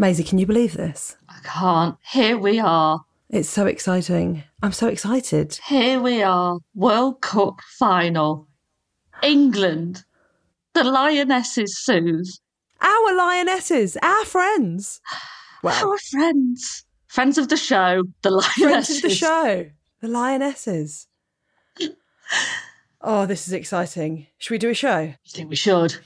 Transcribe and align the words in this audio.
Maisie, 0.00 0.24
can 0.24 0.38
you 0.38 0.46
believe 0.46 0.72
this? 0.72 1.14
I 1.28 1.38
can't. 1.44 1.94
Here 2.10 2.38
we 2.38 2.58
are. 2.58 3.02
It's 3.28 3.50
so 3.50 3.66
exciting. 3.66 4.42
I'm 4.62 4.72
so 4.72 4.88
excited. 4.88 5.58
Here 5.68 6.00
we 6.00 6.22
are. 6.22 6.58
World 6.74 7.20
Cup 7.20 7.60
final. 7.78 8.48
England. 9.22 10.04
The 10.72 10.84
Lionesses, 10.84 11.78
Suze. 11.84 12.40
Our 12.80 13.14
lionesses, 13.14 13.98
our 14.02 14.24
friends. 14.24 15.02
Well, 15.62 15.90
Our 15.90 15.98
friends. 15.98 16.86
Friends 17.08 17.36
of 17.36 17.48
the 17.50 17.58
show. 17.58 18.04
The 18.22 18.30
Lionesses. 18.30 18.62
friends 18.62 18.90
of 18.96 19.02
the 19.02 19.10
show, 19.14 19.66
the 20.00 20.08
lionesses. 20.08 21.08
Oh, 23.02 23.26
this 23.26 23.46
is 23.46 23.52
exciting. 23.52 24.28
Should 24.38 24.52
we 24.52 24.58
do 24.58 24.70
a 24.70 24.74
show? 24.74 24.90
I 25.12 25.18
think 25.28 25.50
we 25.50 25.56
should. 25.56 25.96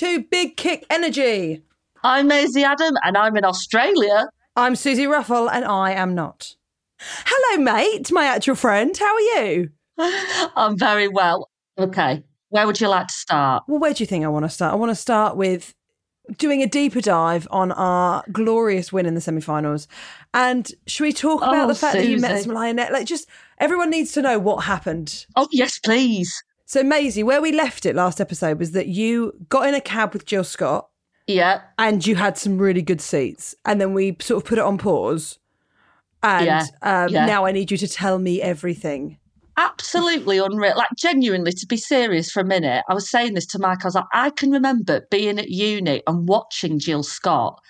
To 0.00 0.22
Big 0.30 0.56
Kick 0.56 0.86
Energy. 0.88 1.60
I'm 2.02 2.26
Maisie 2.26 2.64
Adam 2.64 2.94
and 3.04 3.18
I'm 3.18 3.36
in 3.36 3.44
Australia. 3.44 4.28
I'm 4.56 4.72
Suzi 4.72 5.06
Ruffell 5.06 5.50
and 5.52 5.62
I 5.62 5.92
am 5.92 6.14
not. 6.14 6.56
Hello, 6.98 7.62
mate, 7.62 8.10
my 8.10 8.24
actual 8.24 8.54
friend. 8.54 8.96
How 8.96 9.14
are 9.14 9.20
you? 9.20 9.68
I'm 10.56 10.78
very 10.78 11.06
well. 11.06 11.50
Okay. 11.76 12.24
Where 12.48 12.66
would 12.66 12.80
you 12.80 12.88
like 12.88 13.08
to 13.08 13.12
start? 13.12 13.64
Well, 13.68 13.78
where 13.78 13.92
do 13.92 14.02
you 14.02 14.06
think 14.06 14.24
I 14.24 14.28
want 14.28 14.46
to 14.46 14.48
start? 14.48 14.72
I 14.72 14.76
want 14.76 14.88
to 14.88 14.94
start 14.94 15.36
with 15.36 15.74
doing 16.38 16.62
a 16.62 16.66
deeper 16.66 17.02
dive 17.02 17.46
on 17.50 17.70
our 17.72 18.24
glorious 18.32 18.94
win 18.94 19.04
in 19.04 19.14
the 19.14 19.20
semi-finals. 19.20 19.86
And 20.32 20.66
should 20.86 21.04
we 21.04 21.12
talk 21.12 21.42
about 21.42 21.66
Oh, 21.66 21.68
the 21.68 21.74
fact 21.74 21.96
that 21.98 22.06
you 22.08 22.18
met 22.18 22.36
Suzi. 22.36 22.44
some 22.44 22.54
lioness? 22.54 22.90
Like, 22.90 23.04
just 23.06 23.28
everyone 23.58 23.90
needs 23.90 24.12
to 24.12 24.22
know 24.22 24.38
what 24.38 24.64
happened. 24.64 25.26
Oh, 25.36 25.46
yes, 25.52 25.78
please. 25.78 26.42
So, 26.70 26.84
Maisie, 26.84 27.24
where 27.24 27.42
we 27.42 27.50
left 27.50 27.84
it 27.84 27.96
last 27.96 28.20
episode 28.20 28.60
was 28.60 28.70
that 28.70 28.86
you 28.86 29.32
got 29.48 29.66
in 29.66 29.74
a 29.74 29.80
cab 29.80 30.12
with 30.12 30.24
Jill 30.24 30.44
Scott 30.44 30.88
Yeah. 31.26 31.62
and 31.80 32.06
you 32.06 32.14
had 32.14 32.38
some 32.38 32.58
really 32.58 32.80
good 32.80 33.00
seats, 33.00 33.56
and 33.64 33.80
then 33.80 33.92
we 33.92 34.16
sort 34.20 34.40
of 34.40 34.48
put 34.48 34.56
it 34.56 34.62
on 34.62 34.78
pause. 34.78 35.40
And 36.22 36.46
Yeah, 36.46 36.66
um, 36.82 37.08
yeah. 37.08 37.26
now 37.26 37.44
I 37.44 37.50
need 37.50 37.72
you 37.72 37.76
to 37.76 37.88
tell 37.88 38.20
me 38.20 38.40
everything. 38.40 39.18
absolutely 39.56 40.38
unreal. 40.38 40.76
Like 40.76 40.90
genuinely, 40.96 41.50
to 41.50 41.66
be 41.66 41.76
serious 41.76 42.30
for 42.30 42.38
a 42.38 42.44
minute, 42.44 42.84
I 42.88 42.94
was 42.94 43.10
saying 43.10 43.34
this 43.34 43.46
to 43.46 43.58
Mike. 43.58 43.84
I 43.84 43.88
was 43.88 43.96
like, 43.96 44.04
I 44.12 44.30
can 44.30 44.52
remember 44.52 45.04
being 45.10 45.40
at 45.40 45.50
uni 45.50 46.04
and 46.06 46.28
watching 46.28 46.78
Jill 46.78 47.02
Scott 47.02 47.60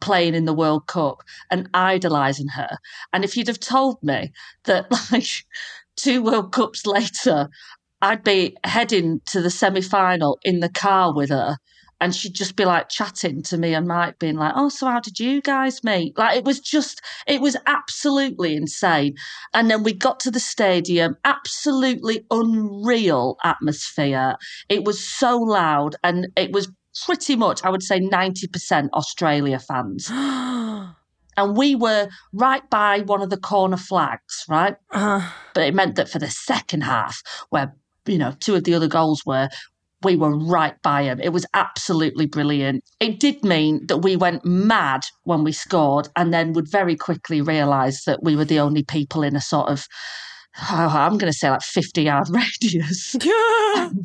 playing 0.00 0.34
in 0.34 0.46
the 0.46 0.54
World 0.54 0.86
Cup 0.86 1.18
and 1.50 1.68
idolising 1.74 2.48
her. 2.48 2.78
And 3.12 3.22
if 3.22 3.36
you'd 3.36 3.48
have 3.48 3.60
told 3.60 4.02
me 4.02 4.32
that, 4.64 4.90
like, 5.12 5.44
two 5.96 6.22
World 6.22 6.52
Cups 6.52 6.86
later, 6.86 7.48
I'd 8.02 8.24
be 8.24 8.56
heading 8.64 9.20
to 9.28 9.40
the 9.40 9.50
semi 9.50 9.80
final 9.80 10.38
in 10.44 10.60
the 10.60 10.68
car 10.68 11.14
with 11.14 11.30
her. 11.30 11.56
And 11.98 12.14
she'd 12.14 12.34
just 12.34 12.56
be 12.56 12.66
like 12.66 12.90
chatting 12.90 13.42
to 13.44 13.56
me 13.56 13.72
and 13.72 13.88
Mike, 13.88 14.18
being 14.18 14.36
like, 14.36 14.52
Oh, 14.54 14.68
so 14.68 14.86
how 14.86 15.00
did 15.00 15.18
you 15.18 15.40
guys 15.40 15.82
meet? 15.82 16.16
Like, 16.18 16.36
it 16.36 16.44
was 16.44 16.60
just, 16.60 17.00
it 17.26 17.40
was 17.40 17.56
absolutely 17.66 18.54
insane. 18.54 19.14
And 19.54 19.70
then 19.70 19.82
we 19.82 19.94
got 19.94 20.20
to 20.20 20.30
the 20.30 20.38
stadium, 20.38 21.16
absolutely 21.24 22.26
unreal 22.30 23.38
atmosphere. 23.44 24.36
It 24.68 24.84
was 24.84 25.02
so 25.02 25.38
loud, 25.38 25.96
and 26.04 26.28
it 26.36 26.52
was 26.52 26.70
pretty 27.06 27.34
much, 27.34 27.64
I 27.64 27.70
would 27.70 27.82
say, 27.82 27.98
90% 27.98 28.90
Australia 28.92 29.58
fans. 29.58 30.10
And 31.38 31.54
we 31.54 31.74
were 31.74 32.08
right 32.32 32.68
by 32.70 33.00
one 33.00 33.20
of 33.20 33.28
the 33.28 33.36
corner 33.36 33.76
flags, 33.76 34.44
right? 34.48 34.74
Uh, 34.90 35.30
But 35.54 35.64
it 35.64 35.74
meant 35.74 35.96
that 35.96 36.08
for 36.08 36.18
the 36.18 36.30
second 36.30 36.80
half, 36.82 37.20
where, 37.50 37.74
you 38.06 38.18
know, 38.18 38.34
two 38.40 38.54
of 38.54 38.64
the 38.64 38.74
other 38.74 38.88
goals 38.88 39.24
were, 39.24 39.48
we 40.02 40.16
were 40.16 40.36
right 40.36 40.80
by 40.82 41.02
him. 41.02 41.20
It 41.20 41.30
was 41.32 41.46
absolutely 41.54 42.26
brilliant. 42.26 42.84
It 43.00 43.18
did 43.18 43.42
mean 43.42 43.86
that 43.86 43.98
we 43.98 44.16
went 44.16 44.44
mad 44.44 45.02
when 45.24 45.42
we 45.42 45.52
scored 45.52 46.08
and 46.16 46.32
then 46.32 46.52
would 46.52 46.70
very 46.70 46.96
quickly 46.96 47.40
realise 47.40 48.04
that 48.04 48.22
we 48.22 48.36
were 48.36 48.44
the 48.44 48.60
only 48.60 48.82
people 48.82 49.22
in 49.22 49.34
a 49.34 49.40
sort 49.40 49.68
of, 49.68 49.86
oh, 50.70 50.88
I'm 50.88 51.18
going 51.18 51.32
to 51.32 51.38
say 51.38 51.50
like 51.50 51.62
50 51.62 52.02
yard 52.02 52.28
radius 52.30 53.16
um, 53.76 54.02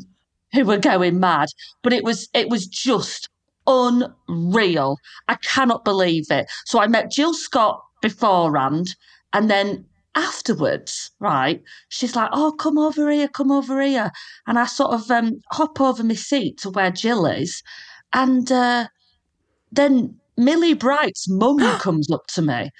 who 0.52 0.64
were 0.64 0.78
going 0.78 1.20
mad. 1.20 1.48
But 1.82 1.92
it 1.92 2.04
was, 2.04 2.28
it 2.32 2.48
was 2.48 2.66
just 2.66 3.28
unreal. 3.66 4.96
I 5.28 5.36
cannot 5.36 5.84
believe 5.84 6.30
it. 6.30 6.50
So 6.64 6.80
I 6.80 6.86
met 6.86 7.10
Jill 7.10 7.34
Scott 7.34 7.82
beforehand 8.00 8.96
and 9.32 9.50
then 9.50 9.84
afterwards, 10.14 11.10
right, 11.20 11.62
she's 11.88 12.16
like, 12.16 12.30
Oh, 12.32 12.52
come 12.52 12.78
over 12.78 13.10
here, 13.10 13.28
come 13.28 13.50
over 13.50 13.80
here. 13.82 14.10
And 14.46 14.58
I 14.58 14.66
sort 14.66 14.92
of 14.92 15.10
um, 15.10 15.40
hop 15.50 15.80
over 15.80 16.02
my 16.02 16.14
seat 16.14 16.58
to 16.58 16.70
where 16.70 16.90
Jill 16.90 17.26
is. 17.26 17.62
And 18.12 18.50
uh, 18.50 18.88
then 19.70 20.16
Millie 20.36 20.74
Bright's 20.74 21.28
mum 21.28 21.58
comes 21.80 22.10
up 22.10 22.26
to 22.34 22.42
me. 22.42 22.70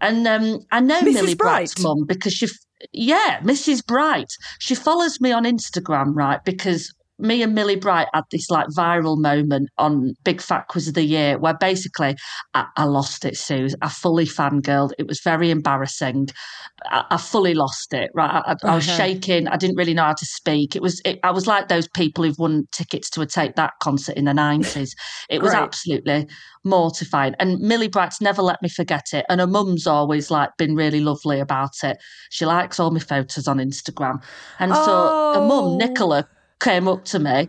And 0.00 0.26
um, 0.26 0.60
I 0.72 0.80
know 0.80 1.00
Mrs. 1.02 1.14
Millie 1.14 1.34
Bright's 1.34 1.74
Bright? 1.74 1.84
mum 1.84 2.04
because 2.06 2.32
she, 2.32 2.48
yeah, 2.92 3.40
Mrs. 3.40 3.86
Bright. 3.86 4.28
She 4.58 4.74
follows 4.74 5.20
me 5.20 5.32
on 5.32 5.44
Instagram, 5.44 6.12
right? 6.14 6.42
Because 6.44 6.92
me 7.20 7.42
and 7.42 7.54
Millie 7.54 7.76
Bright 7.76 8.08
had 8.14 8.24
this 8.30 8.50
like 8.50 8.66
viral 8.76 9.18
moment 9.18 9.68
on 9.78 10.14
Big 10.24 10.40
Fat 10.40 10.68
Quiz 10.68 10.88
of 10.88 10.94
the 10.94 11.02
Year 11.04 11.38
where 11.38 11.54
basically 11.54 12.16
I, 12.54 12.66
I 12.76 12.84
lost 12.84 13.24
it, 13.24 13.36
Suze. 13.36 13.74
I 13.82 13.88
fully 13.88 14.26
fangirled. 14.26 14.92
It 14.98 15.06
was 15.06 15.20
very 15.20 15.50
embarrassing. 15.50 16.28
I, 16.86 17.04
I 17.10 17.16
fully 17.16 17.54
lost 17.54 17.92
it. 17.92 18.10
Right, 18.14 18.30
I, 18.46 18.56
I, 18.64 18.74
was 18.74 18.88
Okay. 18.88 18.96
shaking. 18.96 19.48
I 19.48 19.56
didn't 19.56 19.76
really 19.76 19.94
know 19.94 20.04
how 20.04 20.14
to 20.14 20.26
speak. 20.26 20.74
It 20.76 20.82
was. 20.82 21.00
It, 21.04 21.20
I 21.22 21.30
was 21.30 21.46
like 21.46 21.68
those 21.68 21.88
people 21.88 22.24
who've 22.24 22.38
won 22.38 22.66
tickets 22.72 23.10
to 23.10 23.20
a 23.20 23.26
Take 23.26 23.56
That 23.56 23.72
concert 23.82 24.16
in 24.16 24.24
the 24.24 24.34
nineties. 24.34 24.94
It 25.28 25.42
was 25.42 25.52
absolutely 25.54 26.26
mortifying. 26.64 27.34
And 27.38 27.58
Millie 27.60 27.88
Bright's 27.88 28.20
never 28.20 28.42
let 28.42 28.60
me 28.62 28.68
forget 28.68 29.06
it. 29.12 29.24
And 29.28 29.40
her 29.40 29.46
mum's 29.46 29.86
always 29.86 30.30
like 30.30 30.50
been 30.58 30.74
really 30.74 31.00
lovely 31.00 31.40
about 31.40 31.70
it. 31.82 31.96
She 32.30 32.46
likes 32.46 32.78
all 32.80 32.90
my 32.90 33.00
photos 33.00 33.46
on 33.48 33.58
Instagram. 33.58 34.22
And 34.58 34.74
so 34.74 34.82
her 35.34 35.40
Oh. 35.40 35.46
mum, 35.46 35.78
Nicola, 35.78 36.26
came 36.60 36.88
up 36.88 37.04
to 37.06 37.18
me 37.18 37.48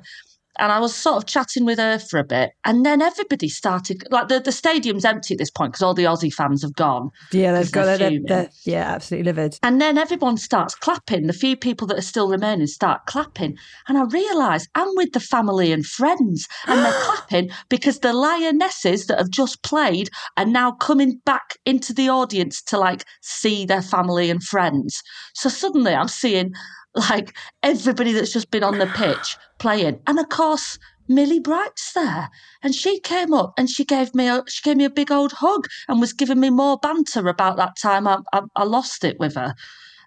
and 0.60 0.72
I 0.72 0.80
was 0.80 0.94
sort 0.94 1.18
of 1.18 1.26
chatting 1.26 1.66
with 1.66 1.80
her 1.80 1.98
for 1.98 2.20
a 2.20 2.24
bit. 2.24 2.52
And 2.66 2.86
then 2.86 3.02
everybody 3.02 3.48
started, 3.48 4.04
like 4.12 4.28
the, 4.28 4.40
the 4.40 4.52
stadium's 4.52 5.06
empty 5.06 5.34
at 5.34 5.38
this 5.38 5.50
point 5.50 5.72
because 5.72 5.82
all 5.82 5.94
the 5.94 6.04
Aussie 6.04 6.34
fans 6.34 6.62
have 6.62 6.76
gone. 6.76 7.10
yeah, 7.32 7.54
they've 7.54 7.72
got 7.72 7.86
they're 7.86 7.98
they're, 7.98 8.20
they're, 8.26 8.50
yeah, 8.64 8.92
absolutely 8.94 9.32
livid. 9.32 9.58
And 9.64 9.80
then 9.80 9.98
everyone 9.98 10.38
starts 10.38 10.76
clapping. 10.76 11.28
The 11.28 11.34
few 11.34 11.56
people 11.56 11.88
that 11.88 11.98
are 11.98 12.04
still 12.04 12.30
remaining 12.30 12.68
start 12.68 13.06
clapping. 13.08 13.58
And 13.88 13.98
I 13.98 14.04
realise 14.04 14.68
I'm 14.76 14.90
with 14.96 15.14
the 15.14 15.20
family 15.20 15.72
and 15.72 15.86
friends. 15.86 16.48
And 16.68 16.86
they're 16.86 17.02
clapping 17.04 17.50
because 17.70 18.00
the 18.00 18.14
lionesses 18.14 19.08
that 19.08 19.18
have 19.18 19.30
just 19.30 19.64
played 19.64 20.10
are 20.38 20.46
now 20.46 20.74
coming 20.74 21.22
back 21.26 21.58
into 21.66 21.94
the 21.94 22.10
audience 22.10 22.62
to 22.64 22.78
like 22.78 23.06
see 23.22 23.66
their 23.66 23.82
family 23.82 24.30
and 24.30 24.44
friends. 24.44 25.02
So 25.34 25.50
suddenly 25.50 25.94
I'm 25.94 26.08
seeing 26.08 26.54
like 26.96 27.36
everybody 27.64 28.14
that's 28.14 28.34
just 28.34 28.52
been 28.52 28.64
on 28.64 28.80
the 28.80 28.88
pitch 28.88 29.38
playing. 29.60 30.00
And 30.08 30.20
of 30.20 30.30
course, 30.30 30.78
Millie 31.08 31.40
Bright's 31.40 31.94
there. 31.94 32.30
And 32.64 32.74
she 32.74 33.00
came 33.00 33.34
up 33.34 33.54
and 33.58 33.70
she 33.70 33.86
gave 33.86 34.16
me 34.16 34.28
a 34.28 34.44
she 34.48 34.62
gave 34.64 34.78
me 34.78 34.86
a 34.86 34.90
big 34.90 35.12
old 35.12 35.34
hug 35.34 35.68
and 35.88 36.00
was 36.00 36.14
giving 36.14 36.40
me 36.40 36.50
more 36.50 36.78
banter 36.78 37.28
about 37.28 37.58
that 37.58 37.76
time 37.82 38.08
I, 38.08 38.20
I, 38.34 38.42
I 38.56 38.64
lost 38.64 39.04
it 39.04 39.20
with 39.20 39.36
her. 39.36 39.56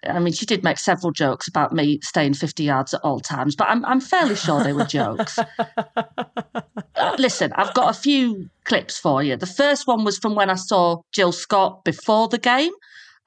I 0.07 0.19
mean, 0.19 0.33
she 0.33 0.45
did 0.45 0.63
make 0.63 0.77
several 0.77 1.11
jokes 1.11 1.47
about 1.47 1.73
me 1.73 1.99
staying 2.03 2.35
50 2.35 2.63
yards 2.63 2.93
at 2.93 3.01
all 3.03 3.19
times, 3.19 3.55
but 3.55 3.67
I'm, 3.69 3.83
I'm 3.85 3.99
fairly 3.99 4.35
sure 4.35 4.63
they 4.63 4.73
were 4.73 4.85
jokes. 4.85 5.39
Uh, 5.39 7.15
listen, 7.17 7.51
I've 7.53 7.73
got 7.73 7.89
a 7.89 7.99
few 7.99 8.49
clips 8.65 8.99
for 8.99 9.23
you. 9.23 9.35
The 9.35 9.47
first 9.47 9.87
one 9.87 10.03
was 10.03 10.19
from 10.19 10.35
when 10.35 10.51
I 10.51 10.55
saw 10.55 11.01
Jill 11.11 11.31
Scott 11.31 11.83
before 11.83 12.27
the 12.27 12.37
game. 12.37 12.71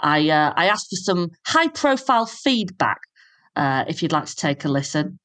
I, 0.00 0.28
uh, 0.30 0.52
I 0.56 0.66
asked 0.66 0.90
for 0.90 0.96
some 0.96 1.30
high 1.46 1.68
profile 1.68 2.26
feedback 2.26 2.98
uh, 3.58 3.84
if 3.88 4.02
you'd 4.02 4.12
like 4.12 4.26
to 4.26 4.36
take 4.36 4.64
a 4.64 4.68
listen. 4.68 5.18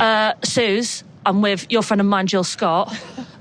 Uh, 0.00 0.32
Suze, 0.42 1.04
I'm 1.26 1.42
with 1.42 1.70
your 1.70 1.82
friend 1.82 2.00
of 2.00 2.06
mine, 2.06 2.26
Jill 2.26 2.44
Scott. 2.44 2.96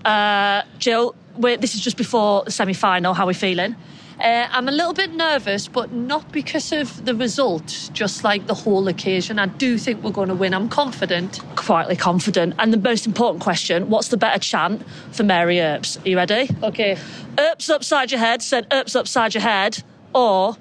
Uh, 0.06 0.62
Jill, 0.77 1.16
we're, 1.38 1.57
this 1.57 1.75
is 1.75 1.81
just 1.81 1.98
before 1.98 2.44
the 2.44 2.51
semi 2.51 2.74
final. 2.74 3.13
How 3.13 3.24
are 3.24 3.27
we 3.27 3.33
feeling? 3.33 3.75
Uh, 4.19 4.48
I'm 4.51 4.68
a 4.68 4.71
little 4.71 4.94
bit 4.94 5.13
nervous, 5.13 5.69
but 5.69 5.94
not 5.94 6.30
because 6.33 6.74
of 6.74 7.06
the 7.06 7.16
result, 7.16 7.89
just 7.94 8.25
like 8.25 8.48
the 8.48 8.54
whole 8.54 8.89
occasion. 8.89 9.39
I 9.39 9.45
do 9.45 9.77
think 9.77 10.04
we're 10.04 10.12
going 10.12 10.27
to 10.27 10.36
win. 10.36 10.54
I'm 10.54 10.68
confident. 10.68 11.39
Quietly 11.56 11.95
confident. 11.95 12.54
And 12.60 12.74
the 12.74 12.77
most 12.77 13.07
important 13.07 13.42
question 13.42 13.89
what's 13.89 14.10
the 14.10 14.18
better 14.18 14.39
chant 14.39 14.86
for 15.13 15.24
Mary 15.24 15.60
Earps? 15.60 15.98
Are 15.98 16.10
you 16.10 16.18
ready? 16.18 16.50
Okay. 16.63 16.98
Earps 17.38 17.69
upside 17.69 18.12
your 18.12 18.19
head, 18.19 18.42
said 18.42 18.68
Earps 18.72 18.95
upside 18.95 19.33
your 19.33 19.44
head, 19.44 19.83
or 20.13 20.57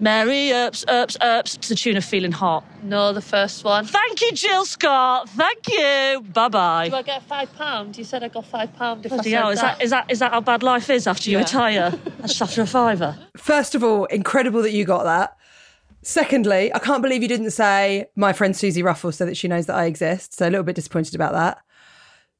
Mary 0.00 0.50
Earps, 0.50 0.84
Earps, 0.88 1.16
Earps 1.20 1.56
to 1.58 1.68
the 1.68 1.74
tune 1.74 1.96
of 1.96 2.04
Feeling 2.04 2.32
Hot. 2.32 2.64
No, 2.82 3.12
the 3.12 3.20
first 3.20 3.64
one. 3.64 3.84
Thank 3.84 4.22
you, 4.22 4.32
Jill 4.32 4.64
Scott. 4.64 5.28
Thank 5.28 5.68
you. 5.68 6.24
Bye 6.32 6.48
bye. 6.48 6.88
Do. 6.88 6.96
I 6.96 7.02
get 7.02 7.22
five 7.24 7.54
pound? 7.56 7.98
You 7.98 8.04
said 8.04 8.24
I 8.24 8.28
got 8.28 8.46
five 8.46 8.74
pound 8.76 9.04
if 9.04 9.10
Bloody 9.12 9.34
I 9.36 9.38
said 9.38 9.42
hell, 9.42 9.50
is 9.50 9.60
that. 9.60 9.78
that, 9.78 9.84
is, 9.84 9.90
that, 9.90 10.10
is 10.10 10.18
that 10.20 10.32
how 10.32 10.40
bad 10.40 10.62
life 10.62 10.88
is 10.88 11.06
after 11.06 11.28
you 11.30 11.36
Yeah. 11.36 11.42
retire? 11.44 11.90
That's 12.18 12.32
just 12.34 12.42
after 12.42 12.62
a 12.62 12.66
fiver. 12.66 13.18
First 13.36 13.74
of 13.74 13.84
all, 13.84 14.06
incredible 14.06 14.62
that 14.62 14.72
you 14.72 14.84
got 14.86 15.04
that. 15.04 15.36
Secondly, 16.02 16.72
I 16.74 16.78
can't 16.78 17.02
believe 17.02 17.20
you 17.20 17.28
didn't 17.28 17.50
say 17.50 18.06
my 18.16 18.32
friend 18.32 18.54
Suzi 18.54 18.82
Ruffell 18.82 19.12
so 19.12 19.26
that 19.26 19.36
she 19.36 19.48
knows 19.48 19.66
that 19.66 19.76
I 19.76 19.84
exist. 19.84 20.32
So 20.34 20.48
a 20.48 20.50
little 20.50 20.64
bit 20.64 20.76
disappointed 20.76 21.14
about 21.14 21.34
that. 21.34 21.58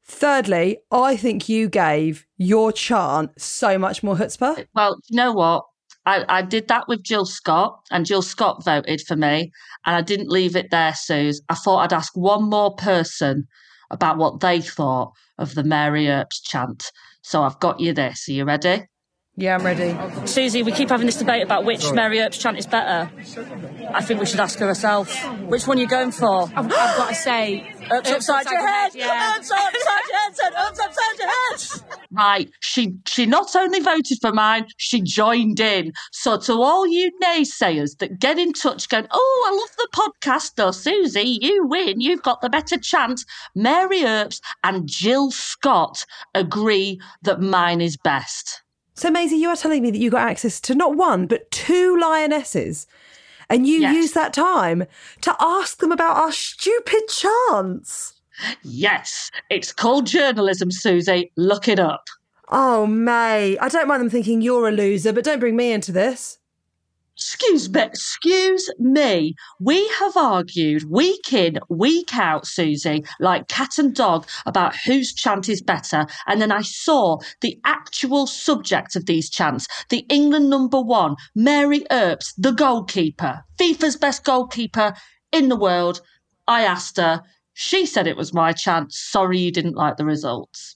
Thirdly, 0.03 0.79
I 0.91 1.15
think 1.15 1.47
you 1.47 1.69
gave 1.69 2.25
your 2.37 2.71
chant 2.71 3.39
so 3.39 3.77
much 3.77 4.01
more 4.01 4.15
chutzpah. 4.15 4.65
Well, 4.73 4.97
you 5.07 5.15
know 5.15 5.31
what? 5.31 5.65
I, 6.05 6.25
I 6.27 6.41
did 6.41 6.67
that 6.67 6.87
with 6.87 7.03
Jill 7.03 7.25
Scott, 7.25 7.79
and 7.91 8.05
Jill 8.05 8.21
Scott 8.21 8.63
voted 8.65 9.01
for 9.01 9.15
me, 9.15 9.51
and 9.85 9.95
I 9.95 10.01
didn't 10.01 10.29
leave 10.29 10.55
it 10.55 10.71
there, 10.71 10.93
Suze. 10.95 11.41
I 11.49 11.55
thought 11.55 11.79
I'd 11.79 11.93
ask 11.93 12.15
one 12.15 12.43
more 12.43 12.75
person 12.75 13.47
about 13.91 14.17
what 14.17 14.39
they 14.39 14.61
thought 14.61 15.13
of 15.37 15.53
the 15.53 15.63
Mary 15.63 16.07
Earps 16.07 16.41
chant. 16.41 16.91
So 17.21 17.43
I've 17.43 17.59
got 17.59 17.79
you 17.79 17.93
this. 17.93 18.27
Are 18.29 18.31
you 18.31 18.45
ready? 18.45 18.85
Yeah, 19.37 19.55
I'm 19.55 19.65
ready. 19.65 19.93
Suzi, 20.27 20.63
we 20.63 20.73
keep 20.73 20.89
having 20.89 21.05
this 21.05 21.15
debate 21.17 21.41
about 21.41 21.63
which 21.63 21.89
Mary 21.93 22.19
Earps 22.19 22.37
chant 22.37 22.59
is 22.59 22.67
better. 22.67 23.09
I 23.93 24.01
think 24.01 24.19
we 24.19 24.25
should 24.25 24.41
ask 24.41 24.59
her 24.59 24.67
herself. 24.67 25.15
Which 25.47 25.65
one 25.65 25.77
are 25.77 25.81
you 25.81 25.87
going 25.87 26.11
for? 26.11 26.43
I've, 26.55 26.65
I've 26.65 26.69
got 26.69 27.09
to 27.09 27.15
say, 27.15 27.73
Oops 27.93 28.09
upside 28.09 28.45
your 28.51 28.67
head! 28.67 28.91
yeah. 28.93 29.37
Oops 29.37 29.49
upside 29.49 29.73
your 29.73 30.17
head! 30.17 30.35
Said 30.35 30.49
oops 30.49 30.79
upside 30.79 31.17
your 31.17 31.27
head! 31.27 31.97
Right. 32.11 32.51
She 32.59 32.95
she 33.07 33.25
not 33.25 33.55
only 33.55 33.79
voted 33.79 34.17
for 34.21 34.33
mine, 34.33 34.67
she 34.77 35.01
joined 35.01 35.59
in. 35.61 35.93
So 36.11 36.37
to 36.37 36.53
all 36.61 36.85
you 36.85 37.09
naysayers 37.23 37.97
that 37.99 38.19
get 38.19 38.37
in 38.37 38.51
touch 38.51 38.89
going, 38.89 39.07
Oh, 39.11 39.47
I 39.47 39.55
love 39.55 39.75
the 39.77 39.89
podcast 39.93 40.55
though, 40.55 40.69
Suzi, 40.71 41.37
you 41.41 41.65
win, 41.67 42.01
you've 42.01 42.21
got 42.21 42.41
the 42.41 42.49
better 42.49 42.77
chance. 42.77 43.25
Mary 43.55 44.03
Earps 44.03 44.41
and 44.63 44.87
Jill 44.87 45.31
Scott 45.31 46.05
agree 46.35 46.99
that 47.23 47.39
mine 47.41 47.79
is 47.81 47.97
best. 47.97 48.61
So, 48.93 49.09
Maisie, 49.09 49.37
you 49.37 49.49
are 49.49 49.55
telling 49.55 49.81
me 49.81 49.91
that 49.91 49.97
you 49.99 50.09
got 50.09 50.27
access 50.29 50.59
to 50.61 50.75
not 50.75 50.95
one, 50.95 51.27
but 51.27 51.49
two 51.51 51.97
lionesses. 51.99 52.87
And 53.49 53.67
you 53.67 53.79
Yes. 53.79 53.95
used 53.95 54.13
that 54.15 54.33
time 54.33 54.85
to 55.21 55.35
ask 55.39 55.79
them 55.79 55.91
about 55.91 56.17
our 56.17 56.31
stupid 56.31 57.07
chance. 57.09 58.13
Yes, 58.63 59.29
it's 59.49 59.71
called 59.73 60.07
journalism, 60.07 60.69
Suzi. 60.69 61.31
Look 61.35 61.67
it 61.67 61.79
up. 61.79 62.07
Oh, 62.49 62.85
May, 62.85 63.57
I 63.59 63.69
don't 63.69 63.87
mind 63.87 64.01
them 64.01 64.09
thinking 64.09 64.41
you're 64.41 64.67
a 64.67 64.71
loser, 64.71 65.13
but 65.13 65.23
don't 65.23 65.39
bring 65.39 65.55
me 65.55 65.71
into 65.71 65.91
this. 65.91 66.37
Excuse 67.21 67.69
me, 67.69 67.81
excuse 67.81 68.67
me. 68.79 69.35
We 69.59 69.87
have 69.99 70.17
argued 70.17 70.89
week 70.89 71.31
in, 71.31 71.59
week 71.69 72.17
out, 72.17 72.45
Suzi, 72.45 73.07
like 73.19 73.47
cat 73.47 73.77
and 73.77 73.93
dog 73.93 74.27
about 74.47 74.75
whose 74.75 75.13
chant 75.13 75.47
is 75.47 75.61
better. 75.61 76.07
And 76.25 76.41
then 76.41 76.51
I 76.51 76.63
saw 76.63 77.19
the 77.41 77.59
actual 77.63 78.25
subject 78.25 78.95
of 78.95 79.05
these 79.05 79.29
chants, 79.29 79.67
the 79.89 80.03
England 80.09 80.49
number 80.49 80.81
one, 80.81 81.15
Mary 81.35 81.85
Earps, 81.91 82.33
the 82.39 82.53
goalkeeper, 82.53 83.43
FIFA's 83.59 83.97
best 83.97 84.23
goalkeeper 84.23 84.95
in 85.31 85.47
the 85.49 85.55
world. 85.55 86.01
I 86.47 86.63
asked 86.63 86.97
her. 86.97 87.21
She 87.53 87.85
said 87.85 88.07
it 88.07 88.17
was 88.17 88.33
my 88.33 88.51
chant. 88.51 88.93
Sorry 88.93 89.37
you 89.37 89.51
didn't 89.51 89.75
like 89.75 89.97
the 89.97 90.05
results. 90.05 90.75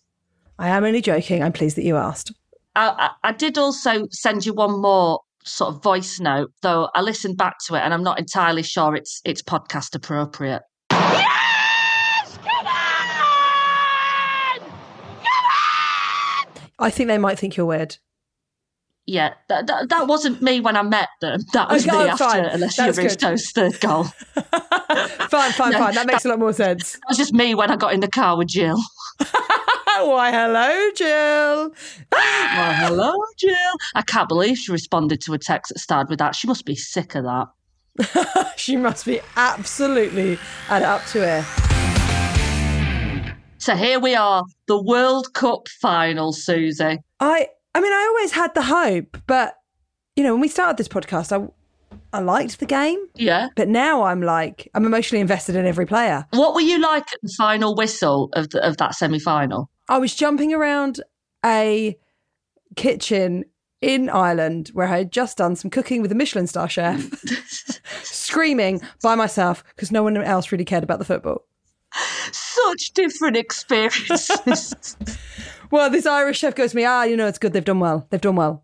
I 0.59 0.67
am 0.67 0.83
only 0.83 1.01
joking. 1.01 1.41
I'm 1.41 1.53
pleased 1.53 1.75
that 1.77 1.85
you 1.85 1.95
asked. 1.95 2.31
I, 2.75 3.09
I, 3.23 3.29
I 3.29 3.31
did 3.31 3.57
also 3.57 4.07
send 4.11 4.45
you 4.45 4.53
one 4.53 4.79
more 4.79 5.21
sort 5.45 5.73
of 5.73 5.83
voice 5.83 6.19
note, 6.19 6.51
though 6.61 6.89
I 6.95 7.01
listened 7.01 7.37
back 7.37 7.55
to 7.67 7.75
it 7.75 7.79
and 7.79 7.93
I'm 7.93 8.03
not 8.03 8.19
entirely 8.19 8.63
sure 8.63 8.95
it's 8.95 9.21
it's 9.25 9.41
podcast 9.41 9.95
appropriate. 9.95 10.63
Come 10.89 12.67
on 12.67 12.85
I 16.77 16.89
think 16.89 17.07
they 17.07 17.17
might 17.17 17.39
think 17.39 17.55
you're 17.55 17.65
weird. 17.65 17.97
Yeah, 19.07 19.35
that, 19.49 19.67
that, 19.67 19.89
that 19.89 20.07
wasn't 20.07 20.41
me 20.41 20.59
when 20.59 20.75
I 20.75 20.81
met 20.81 21.09
them. 21.21 21.39
That 21.53 21.69
was 21.69 21.87
Okay, 21.87 21.95
me 21.95 22.03
oh, 22.03 22.07
after 22.07 22.23
fine. 22.23 22.43
Alessia 22.43 22.75
That's. 22.77 22.97
Russo's 22.97 23.51
third 23.51 23.79
goal. 23.79 24.05
that 24.35 25.27
Fine, 25.29 25.51
fine, 25.51 25.71
No, 25.73 25.79
fine. 25.79 25.93
That 25.93 26.07
makes 26.07 26.25
a 26.25 26.29
lot 26.29 26.39
more 26.39 26.53
sense. 26.53 26.97
was 27.07 27.17
just 27.17 27.33
me 27.33 27.53
when 27.53 27.69
I 27.69 27.75
got 27.75 27.93
in 27.93 27.99
the 27.99 28.07
car 28.07 28.35
with 28.37 28.47
Jill. 28.47 28.77
Why, 29.97 30.31
hello, 30.31 30.91
Jill. 30.95 31.71
Well, 32.11 32.73
hello, 32.73 33.13
Jill. 33.37 33.55
I 33.95 34.01
can't 34.01 34.27
believe 34.29 34.57
she 34.57 34.71
responded 34.71 35.21
to 35.21 35.33
a 35.33 35.37
text 35.39 35.71
that 35.73 35.79
started 35.79 36.09
with 36.09 36.19
that. 36.19 36.35
She 36.35 36.47
must 36.47 36.65
be 36.65 36.75
sick 36.75 37.15
of 37.15 37.23
that. 37.23 38.53
she 38.57 38.75
must 38.75 39.05
be 39.05 39.21
absolutely 39.37 40.37
and 40.69 40.83
up 40.83 41.03
to 41.07 41.23
it. 41.23 41.45
So 43.57 43.75
here 43.75 43.99
we 43.99 44.15
are, 44.15 44.43
the 44.67 44.81
World 44.81 45.33
Cup 45.33 45.67
final, 45.81 46.33
Suzi. 46.33 46.99
I, 47.19 47.47
I 47.73 47.79
mean, 47.81 47.93
I 47.93 48.05
always 48.15 48.31
had 48.33 48.53
the 48.53 48.61
hope, 48.63 49.17
but 49.27 49.55
you 50.15 50.23
know, 50.23 50.33
when 50.33 50.41
we 50.41 50.47
started 50.47 50.77
this 50.77 50.87
podcast, 50.87 51.31
I, 51.31 51.47
I 52.15 52.19
liked 52.21 52.59
the 52.59 52.65
game, 52.65 52.99
Yeah. 53.15 53.47
but 53.55 53.67
now 53.69 54.03
I'm 54.03 54.21
like, 54.21 54.69
I'm 54.75 54.85
emotionally 54.85 55.19
invested 55.21 55.55
in 55.55 55.65
every 55.65 55.85
player. 55.85 56.25
What 56.31 56.53
were 56.53 56.61
you 56.61 56.79
like 56.79 57.03
at 57.11 57.19
the 57.23 57.33
final 57.37 57.75
whistle 57.75 58.29
of 58.33 58.49
the, 58.51 58.63
of 58.65 58.77
that 58.77 58.93
semi 58.95 59.19
final? 59.19 59.69
I 59.87 59.97
was 59.97 60.15
jumping 60.15 60.53
around 60.53 61.01
a 61.45 61.97
kitchen 62.75 63.45
in 63.81 64.09
Ireland 64.09 64.69
where 64.73 64.87
I 64.87 64.97
had 64.97 65.11
just 65.11 65.37
done 65.37 65.55
some 65.55 65.69
cooking 65.69 66.01
with 66.01 66.11
a 66.11 66.15
Michelin 66.15 66.47
star 66.47 66.67
chef, 66.67 67.07
screaming 68.03 68.81
by 69.03 69.15
myself 69.15 69.63
because 69.75 69.91
no 69.91 70.01
one 70.03 70.17
else 70.17 70.51
really 70.51 70.65
cared 70.65 70.83
about 70.83 70.99
the 70.99 71.05
football. 71.05 71.45
Such 72.31 72.93
different 72.93 73.37
experiences. 73.37 74.97
Well, 75.71 75.89
this 75.89 76.05
Irish 76.05 76.37
chef 76.37 76.53
goes 76.53 76.71
to 76.71 76.77
me, 76.77 76.85
ah, 76.85 77.03
you 77.03 77.17
know, 77.17 77.25
it's 77.27 77.39
good. 77.39 77.51
They've 77.51 77.65
done 77.65 77.79
well. 77.79 78.05
They've 78.11 78.21
done 78.21 78.35
well. 78.35 78.63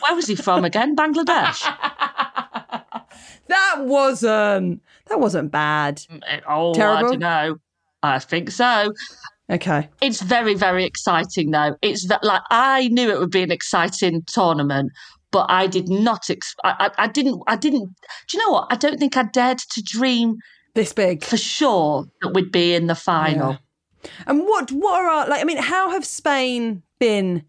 Where 0.00 0.14
was 0.16 0.26
he 0.26 0.34
from 0.34 0.64
again? 0.64 0.96
Bangladesh. 0.96 1.62
That 3.48 3.76
wasn't. 3.80 4.82
That 5.08 5.20
wasn't 5.20 5.50
bad. 5.50 6.02
Oh, 6.46 6.72
I 6.72 6.74
Terrible? 6.74 7.10
don't 7.10 7.18
know. 7.18 7.56
I 8.02 8.18
think 8.18 8.50
so. 8.50 8.92
Okay. 9.50 9.88
It's 10.02 10.20
very, 10.20 10.54
very 10.54 10.84
exciting, 10.84 11.50
though. 11.52 11.76
It's 11.80 12.06
that, 12.08 12.22
like 12.22 12.42
I 12.50 12.88
knew 12.88 13.10
it 13.10 13.18
would 13.18 13.30
be 13.30 13.42
an 13.42 13.50
exciting 13.50 14.22
tournament, 14.26 14.92
but 15.30 15.46
I 15.48 15.66
did 15.66 15.88
not. 15.88 16.28
Ex- 16.28 16.54
I, 16.64 16.90
I, 16.98 17.04
I 17.04 17.08
didn't. 17.08 17.42
I 17.46 17.56
didn't. 17.56 17.84
Do 18.28 18.36
you 18.36 18.44
know 18.44 18.52
what? 18.52 18.66
I 18.70 18.76
don't 18.76 18.98
think 18.98 19.16
I 19.16 19.22
dared 19.22 19.58
to 19.58 19.82
dream 19.82 20.36
This 20.74 20.92
big. 20.92 21.24
for 21.24 21.38
sure 21.38 22.04
that 22.20 22.34
we'd 22.34 22.52
be 22.52 22.74
in 22.74 22.88
the 22.88 22.94
final. 22.94 23.52
Yeah. 23.52 24.10
And 24.26 24.40
what 24.42 24.70
what 24.70 25.02
are 25.02 25.08
our 25.08 25.28
like? 25.28 25.40
I 25.40 25.44
mean, 25.44 25.56
how 25.58 25.90
have 25.90 26.04
Spain 26.04 26.82
been 26.98 27.42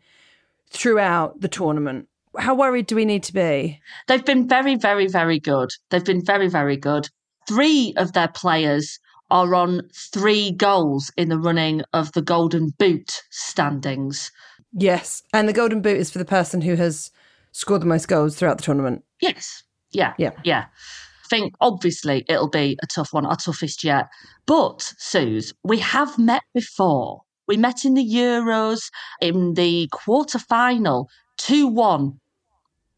throughout 0.72 1.42
the 1.42 1.48
tournament? 1.48 2.07
How 2.38 2.54
worried 2.56 2.88
do 2.88 2.95
we 2.95 3.06
need 3.06 3.24
to 3.24 3.34
be? 3.34 3.80
They've 4.07 4.24
been 4.24 4.48
very, 4.48 4.75
very, 4.75 5.07
very 5.07 5.40
good. 5.40 5.69
They've 5.90 6.06
been 6.06 6.24
very, 6.24 6.48
very 6.48 6.78
good. 6.78 7.10
Three 7.48 7.94
of 7.98 8.13
their 8.13 8.28
players 8.28 9.00
are 9.31 9.54
on 9.56 9.81
three 9.94 10.52
goals 10.52 11.12
in 11.18 11.30
the 11.30 11.38
running 11.38 11.83
of 11.94 12.12
the 12.14 12.21
Golden 12.21 12.69
Boot 12.78 13.24
standings. 13.30 14.31
Yes, 14.71 15.24
and 15.33 15.48
the 15.48 15.54
golden 15.54 15.81
boot 15.81 15.98
is 15.98 16.12
for 16.12 16.19
the 16.19 16.26
person 16.26 16.62
who 16.62 16.76
has 16.76 17.12
scored 17.52 17.81
the 17.81 17.88
most 17.88 18.07
goals 18.07 18.36
throughout 18.36 18.57
the 18.57 18.64
tournament. 18.64 19.04
Yes. 19.21 19.64
Yeah. 19.92 20.14
Yeah. 20.18 20.31
Yeah. 20.44 20.66
I 20.66 21.28
think 21.30 21.54
obviously 21.62 22.26
it'll 22.28 22.50
be 22.50 22.78
a 22.81 22.88
tough 22.88 23.14
one, 23.14 23.26
our 23.26 23.36
toughest 23.36 23.83
yet. 23.83 24.07
But, 24.45 24.94
Suze, 24.98 25.54
we 25.64 25.80
have 25.80 26.18
met 26.18 26.44
before. 26.54 27.21
We 27.48 27.57
met 27.57 27.86
in 27.86 27.95
the 27.95 28.06
Euros 28.06 28.90
in 29.21 29.54
the 29.56 29.88
quarter 29.92 30.40
final. 30.40 31.09
2 31.38 31.68
1 31.68 32.19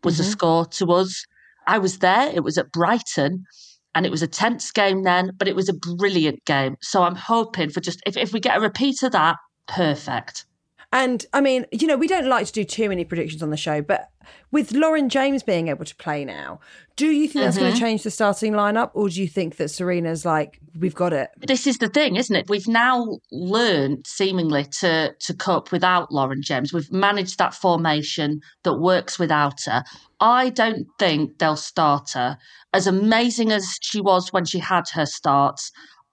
was 0.04 0.18
the 0.18 0.24
mm-hmm. 0.24 0.32
score 0.32 0.66
to 0.66 0.92
us. 0.92 1.26
I 1.68 1.78
was 1.78 2.00
there. 2.00 2.32
It 2.34 2.44
was 2.44 2.58
at 2.58 2.72
Brighton. 2.72 3.46
And 3.94 4.06
it 4.06 4.12
was 4.12 4.22
a 4.22 4.28
tense 4.28 4.72
game 4.72 5.04
then, 5.04 5.32
but 5.38 5.48
it 5.48 5.56
was 5.56 5.70
a 5.70 5.74
brilliant 5.74 6.44
game. 6.46 6.78
So 6.82 7.04
I'm 7.04 7.16
hoping 7.16 7.70
for 7.70 7.82
just, 7.82 8.02
if, 8.06 8.16
if 8.18 8.34
we 8.34 8.40
get 8.40 8.58
a 8.58 8.62
repeat 8.62 9.04
of 9.04 9.12
that, 9.12 9.36
perfect. 9.68 10.46
And 10.94 11.26
I 11.34 11.40
mean, 11.40 11.66
you 11.72 11.88
know, 11.88 11.96
we 11.96 12.08
don't 12.08 12.28
like 12.28 12.46
to 12.48 12.52
do 12.52 12.64
too 12.66 12.90
many 12.90 13.06
predictions 13.06 13.42
on 13.42 13.50
the 13.50 13.58
show, 13.58 13.82
but 13.82 14.10
with 14.52 14.74
Lauren 14.74 15.08
James 15.08 15.42
being 15.42 15.70
able 15.70 15.86
to 15.86 15.96
play 15.96 16.26
now, 16.26 16.60
do 16.98 17.08
you 17.08 17.28
think 17.28 17.46
that's 17.46 17.58
going 17.58 17.72
to 17.72 17.76
mm-hmm. 17.76 17.86
change 17.86 18.04
the 18.04 18.12
starting 18.12 18.54
lineup, 18.54 18.92
or 18.94 19.08
do 19.10 19.22
you 19.22 19.28
think 19.28 19.56
that 19.56 19.70
Sarina's 19.70 20.26
like, 20.26 20.60
we've 20.78 20.94
got 20.94 21.14
it? 21.14 21.30
this 21.38 21.66
is 21.66 21.78
the 21.78 21.88
thing, 21.88 22.18
isn't 22.18 22.36
it? 22.36 22.50
We've 22.50 22.68
now 22.68 23.20
learned 23.32 24.06
seemingly 24.06 24.66
to 24.80 25.16
to 25.18 25.34
cope 25.34 25.72
without 25.72 26.12
Lauren 26.12 26.42
James. 26.42 26.74
We've 26.74 26.92
managed 26.92 27.38
that 27.38 27.54
formation 27.54 28.42
that 28.64 28.76
works 28.76 29.18
without 29.18 29.62
her. 29.64 29.84
I 30.20 30.50
don't 30.50 30.88
think 31.00 31.40
they'll 31.40 31.56
start 31.56 32.12
her. 32.12 32.38
As 32.74 32.86
amazing 32.86 33.52
as 33.52 33.66
she 33.82 34.02
was 34.02 34.32
when 34.32 34.46
she 34.46 34.60
had 34.60 34.88
her 34.90 35.06
starts, 35.06 35.72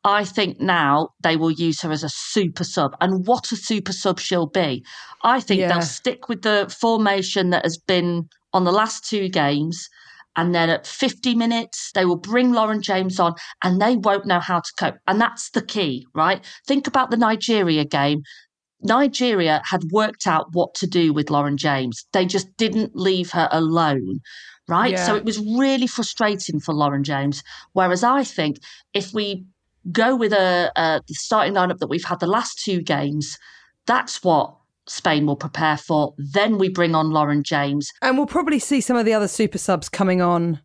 I 0.09 0.25
think 0.25 0.59
now 0.59 1.11
they 1.23 1.37
will 1.37 1.51
use 1.51 1.81
her 1.83 1.93
as 1.93 2.03
a 2.03 2.09
super 2.09 2.65
sub. 2.65 2.93
And 3.01 3.27
what 3.27 3.53
a 3.53 3.57
super 3.57 3.93
sub 3.93 4.19
she'll 4.19 4.47
be. 4.47 4.85
I 5.23 5.41
think 5.41 5.61
Yeah. 5.61 5.69
they'll 5.69 5.83
stick 5.83 6.29
with 6.29 6.43
the 6.43 6.75
formation 6.81 7.51
that 7.51 7.65
has 7.65 7.77
been 7.77 8.29
on 8.53 8.65
the 8.65 8.73
last 8.73 9.05
two 9.09 9.29
games. 9.29 9.89
And 10.37 10.55
then 10.55 10.71
at 10.71 10.87
50 10.87 11.35
minutes, 11.35 11.91
they 11.95 12.05
will 12.05 12.17
bring 12.33 12.53
Lauren 12.53 12.81
James 12.81 13.19
on 13.21 13.35
and 13.63 13.83
they 13.83 13.97
won't 13.97 14.25
know 14.25 14.41
how 14.41 14.61
to 14.61 14.73
cope. 14.79 14.95
And 15.09 15.21
that's 15.21 15.51
the 15.51 15.63
key, 15.63 16.07
right? 16.15 16.45
Think 16.67 16.87
about 16.87 17.11
the 17.11 17.17
Nigeria 17.17 17.85
game. 17.85 18.23
Nigeria 18.81 19.61
had 19.65 19.83
worked 19.91 20.27
out 20.27 20.47
what 20.53 20.75
to 20.75 20.87
do 20.87 21.13
with 21.13 21.31
Lauren 21.31 21.57
James. 21.57 22.07
They 22.13 22.25
just 22.25 22.57
didn't 22.57 22.93
leave 22.95 23.31
her 23.33 23.49
alone. 23.51 24.21
right? 24.71 24.93
Yeah. 24.93 25.07
So 25.07 25.17
it 25.17 25.25
was 25.25 25.39
really 25.39 25.87
frustrating 25.87 26.61
for 26.61 26.75
Lauren 26.75 27.03
James. 27.03 27.43
Whereas 27.73 28.05
I 28.05 28.23
think 28.23 28.59
if 28.93 29.15
we 29.15 29.47
go 29.93 30.17
with 30.17 30.33
a, 30.33 30.73
a 30.77 31.01
starting 31.11 31.55
lineup 31.55 31.79
that 31.79 31.89
we've 31.89 32.05
had 32.05 32.21
the 32.21 32.27
last 32.27 32.63
two 32.65 32.83
games, 32.83 33.39
that's 33.87 34.23
what 34.23 34.55
Spain 34.87 35.27
will 35.27 35.37
prepare 35.37 35.77
for. 35.77 36.15
Then 36.19 36.59
we 36.59 36.69
bring 36.69 36.95
on 36.95 37.11
Lauren 37.11 37.43
James. 37.43 37.93
And 38.03 38.17
we'll 38.17 38.27
probably 38.27 38.59
see 38.59 38.81
some 38.81 38.97
of 38.97 39.05
the 39.05 39.13
other 39.13 39.29
super 39.29 39.59
subs 39.59 39.89
coming 39.89 40.21
on 40.21 40.61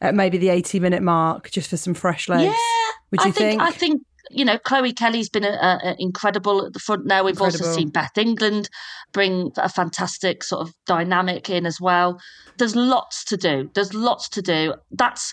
at 0.00 0.14
maybe 0.14 0.38
the 0.38 0.48
80 0.48 0.80
minute 0.80 1.02
mark 1.02 1.50
just 1.50 1.70
for 1.70 1.76
some 1.76 1.94
fresh 1.94 2.28
legs. 2.28 2.44
Yeah, 2.44 2.90
Would 3.12 3.20
you 3.20 3.28
I 3.28 3.32
think, 3.32 3.34
think? 3.34 3.62
I 3.62 3.70
think 3.70 4.02
you 4.30 4.44
know 4.44 4.58
Chloe 4.58 4.92
Kelly's 4.92 5.28
been 5.28 5.44
a, 5.44 5.78
a, 5.82 5.96
incredible 5.98 6.66
at 6.66 6.72
the 6.72 6.78
front 6.78 7.06
now. 7.06 7.24
We've 7.24 7.40
also 7.40 7.64
seen 7.64 7.88
Beth 7.88 8.16
England 8.16 8.68
bring 9.12 9.52
a 9.56 9.68
fantastic 9.68 10.42
sort 10.42 10.66
of 10.66 10.74
dynamic 10.86 11.48
in 11.48 11.66
as 11.66 11.80
well. 11.80 12.20
There's 12.58 12.74
lots 12.76 13.24
to 13.26 13.36
do. 13.36 13.70
There's 13.74 13.94
lots 13.94 14.28
to 14.30 14.42
do. 14.42 14.74
That's, 14.90 15.32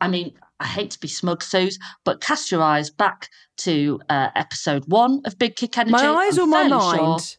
I 0.00 0.08
mean, 0.08 0.32
I 0.60 0.66
hate 0.66 0.90
to 0.92 1.00
be 1.00 1.08
smug, 1.08 1.42
Suze, 1.42 1.78
but 2.04 2.20
cast 2.20 2.50
your 2.50 2.62
eyes 2.62 2.88
back 2.90 3.28
to 3.58 4.00
uh, 4.08 4.28
episode 4.34 4.84
one 4.86 5.20
of 5.24 5.38
Big 5.38 5.56
Kick 5.56 5.76
Energy. 5.76 5.92
my 5.92 6.06
eyes 6.06 6.38
I'm 6.38 6.44
or 6.44 6.46
my 6.46 6.68
fairly 6.68 6.96
sure- 6.96 7.06
mind? 7.08 7.36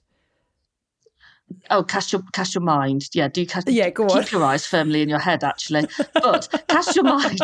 Oh, 1.69 1.81
cast 1.81 2.12
your 2.12 2.21
cast 2.33 2.53
your 2.55 2.62
mind. 2.62 3.03
Yeah, 3.13 3.29
do 3.29 3.45
cast. 3.45 3.69
Yeah, 3.69 3.89
go 3.89 4.03
on. 4.03 4.21
keep 4.21 4.33
your 4.33 4.43
eyes 4.43 4.65
firmly 4.65 5.01
in 5.01 5.07
your 5.07 5.19
head, 5.19 5.45
actually. 5.45 5.88
But 6.13 6.65
cast 6.67 6.93
your 6.93 7.05
mind, 7.05 7.39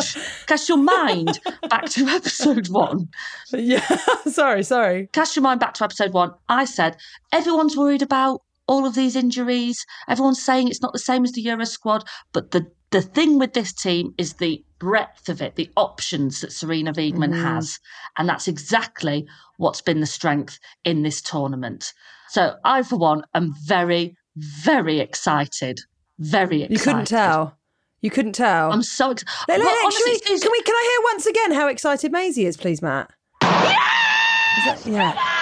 cast 0.46 0.68
your 0.68 0.78
mind 0.78 1.40
back 1.70 1.86
to 1.92 2.06
episode 2.08 2.68
one. 2.68 3.08
Yeah. 3.54 3.80
sorry, 4.30 4.64
sorry. 4.64 5.08
Cast 5.14 5.38
your 5.38 5.44
mind 5.44 5.62
back 5.62 5.74
to 5.76 5.86
episode 5.86 6.12
one. 6.12 6.32
I 6.50 6.66
said 6.66 6.98
everyone's 7.32 7.78
worried 7.78 8.02
about 8.02 8.42
all 8.68 8.86
of 8.86 8.96
these 8.96 9.16
injuries. 9.16 9.86
Everyone's 10.08 10.42
saying 10.42 10.68
it's 10.68 10.82
not 10.82 10.94
the 10.94 11.00
same 11.00 11.24
as 11.24 11.32
the 11.34 11.42
Euro 11.42 11.66
squad, 11.66 12.06
but 12.32 12.52
the 12.52 12.68
the 12.92 13.02
thing 13.02 13.40
with 13.40 13.54
this 13.54 13.74
team 13.74 14.14
is 14.20 14.34
the 14.34 14.64
breadth 14.78 15.28
of 15.28 15.42
it, 15.42 15.56
the 15.56 15.72
options 15.76 16.42
that 16.42 16.52
Sarina 16.52 16.94
Wiegman 16.94 17.32
mm-hmm. 17.32 17.44
has, 17.44 17.80
and 18.20 18.30
that's 18.30 18.48
exactly 18.48 19.26
what's 19.58 19.82
been 19.82 20.00
the 20.00 20.06
strength 20.06 20.60
in 20.86 21.02
this 21.02 21.20
tournament. 21.20 21.92
So 22.30 22.56
I, 22.64 22.84
for 22.84 22.98
one, 22.98 23.24
am 23.34 23.56
very, 23.66 24.16
very 24.36 25.00
excited. 25.00 25.80
Very 26.20 26.62
excited. 26.62 26.72
You 26.72 26.80
couldn't 26.80 27.06
tell. 27.06 27.58
You 28.02 28.12
couldn't 28.12 28.34
tell. 28.34 28.72
I'm 28.72 28.84
so 28.84 29.10
excited. 29.10 29.28
Let- 29.48 29.60
let- 29.60 29.66
Well, 29.66 29.86
honestly, 29.86 30.14
should 30.14 30.34
we- 30.34 30.40
can 30.40 30.52
we? 30.52 30.62
Can 30.62 30.76
I 30.76 30.90
hear 30.92 31.14
once 31.14 31.26
again 31.26 31.52
how 31.54 31.68
excited 31.70 32.12
Maisie 32.12 32.46
is, 32.46 32.58
please, 32.58 32.82
Matt? 32.84 33.10
Is 33.42 34.66
that- 34.66 34.82
yeah. 34.86 35.40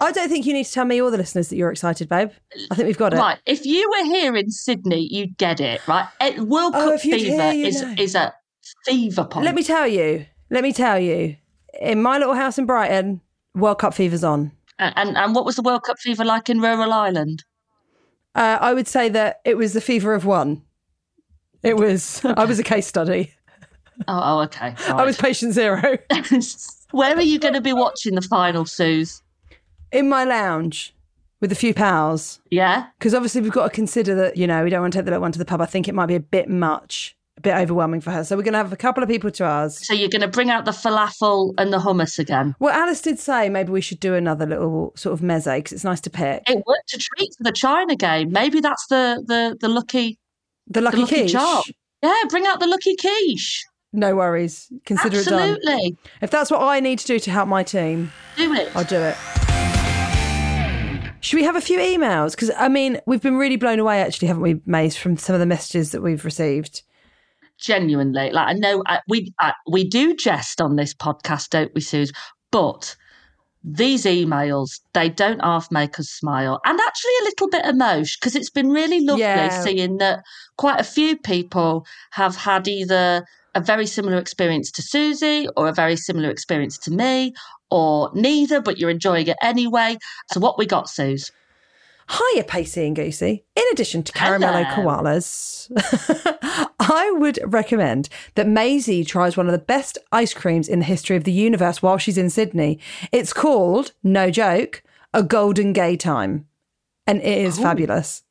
I 0.00 0.12
don't 0.12 0.28
think 0.28 0.46
you 0.46 0.52
need 0.52 0.64
to 0.64 0.72
tell 0.72 0.84
me 0.84 1.00
or 1.00 1.10
the 1.10 1.16
listeners 1.16 1.48
that 1.48 1.56
you're 1.56 1.70
excited, 1.70 2.08
babe. 2.08 2.30
I 2.70 2.74
think 2.74 2.86
we've 2.86 2.98
got 2.98 3.12
it. 3.14 3.16
Right. 3.18 3.38
If 3.46 3.64
you 3.66 3.88
were 3.90 4.04
here 4.06 4.36
in 4.36 4.50
Sydney, 4.50 5.08
you'd 5.10 5.36
get 5.38 5.60
it, 5.60 5.86
right? 5.88 6.08
Eh, 6.20 6.40
World 6.40 6.74
Oh, 6.76 6.90
Cup 6.92 7.00
fever 7.00 7.16
you 7.16 7.66
is 7.66 7.82
know. 7.82 7.94
is 7.98 8.14
a 8.14 8.34
fever 8.84 9.24
point. 9.24 9.44
Let 9.46 9.54
me 9.54 9.62
tell 9.62 9.86
you. 9.86 10.26
Let 10.50 10.62
me 10.62 10.72
tell 10.72 10.98
you. 10.98 11.36
In 11.80 12.02
my 12.02 12.18
little 12.18 12.34
house 12.34 12.58
in 12.58 12.66
Brighton, 12.66 13.20
World 13.54 13.78
Cup 13.78 13.94
fever's 13.94 14.24
on. 14.24 14.52
and, 14.78 14.92
and 14.96 15.16
and 15.16 15.34
what 15.34 15.44
was 15.44 15.56
the 15.56 15.62
World 15.62 15.82
Cup 15.82 15.98
fever 15.98 16.24
like 16.24 16.48
in 16.50 16.60
rural 16.60 16.92
Ireland? 16.92 17.44
Uh, 18.34 18.58
I 18.60 18.74
would 18.74 18.86
say 18.88 19.08
that 19.08 19.40
it 19.44 19.56
was 19.56 19.72
the 19.72 19.80
fever 19.80 20.12
of 20.14 20.24
one. 20.26 20.62
It 21.62 21.76
was. 21.76 22.22
I 22.24 22.44
was 22.44 22.58
a 22.58 22.62
case 22.62 22.86
study. 22.86 23.32
Oh, 24.08 24.20
oh 24.38 24.40
okay. 24.42 24.74
I 24.88 25.04
was 25.04 25.16
patient 25.16 25.54
zero 25.54 25.80
Where 26.90 27.16
are 27.16 27.22
you 27.22 27.38
going 27.38 27.54
to 27.54 27.60
be 27.62 27.72
watching 27.72 28.14
the 28.14 28.20
final, 28.22 28.64
Suze? 28.66 29.22
In 29.92 30.08
my 30.08 30.24
lounge 30.24 30.94
with 31.40 31.52
a 31.52 31.56
few 31.56 31.74
pals. 31.74 32.40
Yeah. 32.50 32.86
Because 32.98 33.14
obviously 33.14 33.40
we've 33.42 33.52
got 33.52 33.64
to 33.64 33.70
consider 33.70 34.14
that 34.16 34.36
you 34.36 34.46
know 34.46 34.64
we 34.64 34.70
don't 34.70 34.80
want 34.80 34.92
to 34.92 34.98
take 34.98 35.04
the 35.04 35.10
little 35.10 35.22
one 35.22 35.32
to 35.32 35.38
the 35.38 35.44
pub. 35.44 35.60
I 35.60 35.66
think 35.66 35.88
it 35.88 35.94
might 35.94 36.06
be 36.06 36.14
a 36.14 36.20
bit 36.20 36.48
much, 36.48 37.16
a 37.36 37.40
bit 37.42 37.54
overwhelming 37.54 38.00
for 38.00 38.10
her. 38.10 38.24
So 38.24 38.36
we're 38.36 38.42
going 38.42 38.52
to 38.52 38.58
have 38.58 38.72
a 38.72 38.76
couple 38.76 39.02
of 39.02 39.08
people 39.08 39.30
to 39.30 39.44
ours. 39.44 39.86
So 39.86 39.92
you're 39.94 40.08
going 40.08 40.22
to 40.22 40.28
bring 40.28 40.50
out 40.50 40.64
the 40.64 40.70
falafel 40.70 41.52
and 41.58 41.72
the 41.72 41.78
hummus 41.78 42.18
again. 42.18 42.54
Well, 42.58 42.74
Alice 42.74 43.02
did 43.02 43.18
say 43.18 43.48
maybe 43.48 43.70
we 43.70 43.80
should 43.82 44.00
do 44.00 44.14
another 44.14 44.46
little 44.46 44.92
sort 44.96 45.12
of 45.12 45.20
meze 45.20 45.54
because 45.56 45.72
it's 45.72 45.84
nice 45.84 46.00
to 46.02 46.10
pick 46.10 46.42
It 46.48 46.62
worked 46.66 46.94
a 46.94 46.98
treat 46.98 47.30
for 47.36 47.44
the 47.44 47.52
China 47.52 47.96
game. 47.96 48.32
Maybe 48.32 48.60
that's 48.60 48.86
the 48.88 49.22
the 49.26 49.56
the 49.60 49.68
lucky 49.68 50.18
the 50.68 50.80
lucky, 50.80 50.96
the 50.96 51.00
lucky 51.02 51.14
quiche. 51.22 51.32
charm. 51.32 51.64
Yeah, 52.02 52.14
bring 52.28 52.46
out 52.46 52.60
the 52.60 52.66
lucky 52.66 52.96
quiche. 52.96 53.64
No 53.92 54.16
worries. 54.16 54.70
Consider 54.84 55.18
it 55.20 55.26
done. 55.26 55.50
Absolutely. 55.56 55.96
If 56.20 56.30
that's 56.30 56.50
what 56.50 56.60
I 56.60 56.80
need 56.80 56.98
to 56.98 57.06
do 57.06 57.18
to 57.18 57.30
help 57.30 57.48
my 57.48 57.62
team, 57.62 58.12
Do 58.36 58.52
it. 58.52 58.74
I'll 58.76 58.84
do 58.84 58.96
it. 58.96 59.16
Should 61.26 61.38
we 61.38 61.42
have 61.42 61.56
a 61.56 61.60
few 61.60 61.80
emails? 61.80 62.36
Because 62.36 62.52
I 62.56 62.68
mean, 62.68 63.00
we've 63.04 63.20
been 63.20 63.36
really 63.36 63.56
blown 63.56 63.80
away, 63.80 64.00
actually, 64.00 64.28
haven't 64.28 64.44
we, 64.44 64.60
Mace, 64.64 64.96
from 64.96 65.16
some 65.16 65.34
of 65.34 65.40
the 65.40 65.46
messages 65.46 65.90
that 65.90 66.00
we've 66.00 66.24
received. 66.24 66.82
genuinely 67.58 68.30
like 68.30 68.46
i 68.48 68.52
know 68.52 68.82
I, 68.86 69.00
we 69.08 69.32
I, 69.40 69.54
we 69.68 69.82
do 69.88 70.14
jest 70.14 70.60
on 70.60 70.76
this 70.76 70.92
podcast 70.94 71.48
don't 71.50 71.74
we 71.74 71.80
suze 71.80 72.12
but 72.52 72.94
these 73.64 74.04
emails 74.04 74.78
they 74.92 75.08
don't 75.08 75.40
half 75.40 75.72
make 75.72 75.98
us 75.98 76.08
smile 76.08 76.60
and 76.64 76.78
actually 76.78 77.12
a 77.22 77.24
little 77.24 77.48
bit 77.48 77.64
emotion 77.64 78.18
because 78.20 78.36
it's 78.36 78.50
been 78.50 78.70
really 78.70 79.00
lovely 79.00 79.22
Yeah. 79.22 79.60
seeing 79.64 79.96
that 79.96 80.22
quite 80.58 80.78
a 80.80 80.84
few 80.84 81.16
people 81.16 81.86
have 82.10 82.36
had 82.36 82.68
either 82.68 83.24
a 83.56 83.60
very 83.60 83.86
similar 83.86 84.18
experience 84.18 84.70
to 84.70 84.82
suzi 84.82 85.48
or 85.56 85.66
a 85.66 85.72
very 85.72 85.96
similar 85.96 86.30
experience 86.30 86.76
to 86.76 86.90
me 86.90 87.32
or 87.70 88.10
neither 88.14 88.60
but 88.60 88.78
you're 88.78 88.90
enjoying 88.90 89.26
it 89.26 89.36
anyway 89.42 89.96
so 90.30 90.38
what 90.38 90.58
we 90.58 90.66
got 90.66 90.88
suze 90.88 91.32
Hiya, 92.08 92.44
Pacey 92.44 92.86
and 92.86 92.94
Goosey. 92.94 93.44
In 93.56 93.64
addition 93.72 94.04
to 94.04 94.12
caramello 94.12 94.64
Hello. 94.64 95.02
koalas, 95.02 95.68
I 96.78 97.10
would 97.16 97.40
recommend 97.44 98.08
that 98.36 98.46
Maisie 98.46 99.04
tries 99.04 99.36
one 99.36 99.46
of 99.46 99.52
the 99.52 99.58
best 99.58 99.98
ice 100.12 100.32
creams 100.32 100.68
in 100.68 100.78
the 100.78 100.84
history 100.84 101.16
of 101.16 101.24
the 101.24 101.32
universe 101.32 101.82
while 101.82 101.98
she's 101.98 102.16
in 102.16 102.30
Sydney. 102.30 102.78
It's 103.10 103.32
called, 103.32 103.90
no 104.04 104.30
joke, 104.30 104.84
a 105.12 105.24
golden 105.24 105.72
gay 105.72 105.96
time. 105.96 106.46
And 107.08 107.20
it 107.22 107.38
is 107.38 107.58
fabulous. 107.58 108.22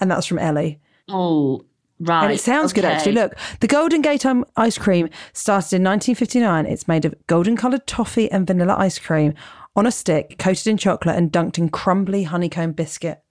And 0.00 0.12
that's 0.12 0.26
from 0.26 0.38
Ellie. 0.38 0.78
oh 1.08 1.64
right 2.00 2.24
And 2.24 2.32
it 2.32 2.40
sounds 2.40 2.72
good, 2.72 2.84
actually. 2.84 3.12
Look, 3.12 3.34
the 3.60 3.66
Golden 3.66 4.02
Gaytime 4.02 4.44
ice 4.56 4.78
cream 4.78 5.08
started 5.32 5.76
in 5.76 5.84
1959. 5.84 6.66
It's 6.66 6.88
made 6.88 7.04
of 7.04 7.14
golden 7.26 7.56
coloured 7.56 7.86
toffee 7.86 8.30
and 8.30 8.46
vanilla 8.46 8.76
ice 8.78 8.98
cream 8.98 9.34
on 9.76 9.86
a 9.86 9.92
stick, 9.92 10.38
coated 10.38 10.66
in 10.66 10.76
chocolate 10.76 11.16
and 11.16 11.32
dunked 11.32 11.58
in 11.58 11.68
crumbly 11.68 12.24
honeycomb 12.24 12.72
biscuit. 12.72 13.22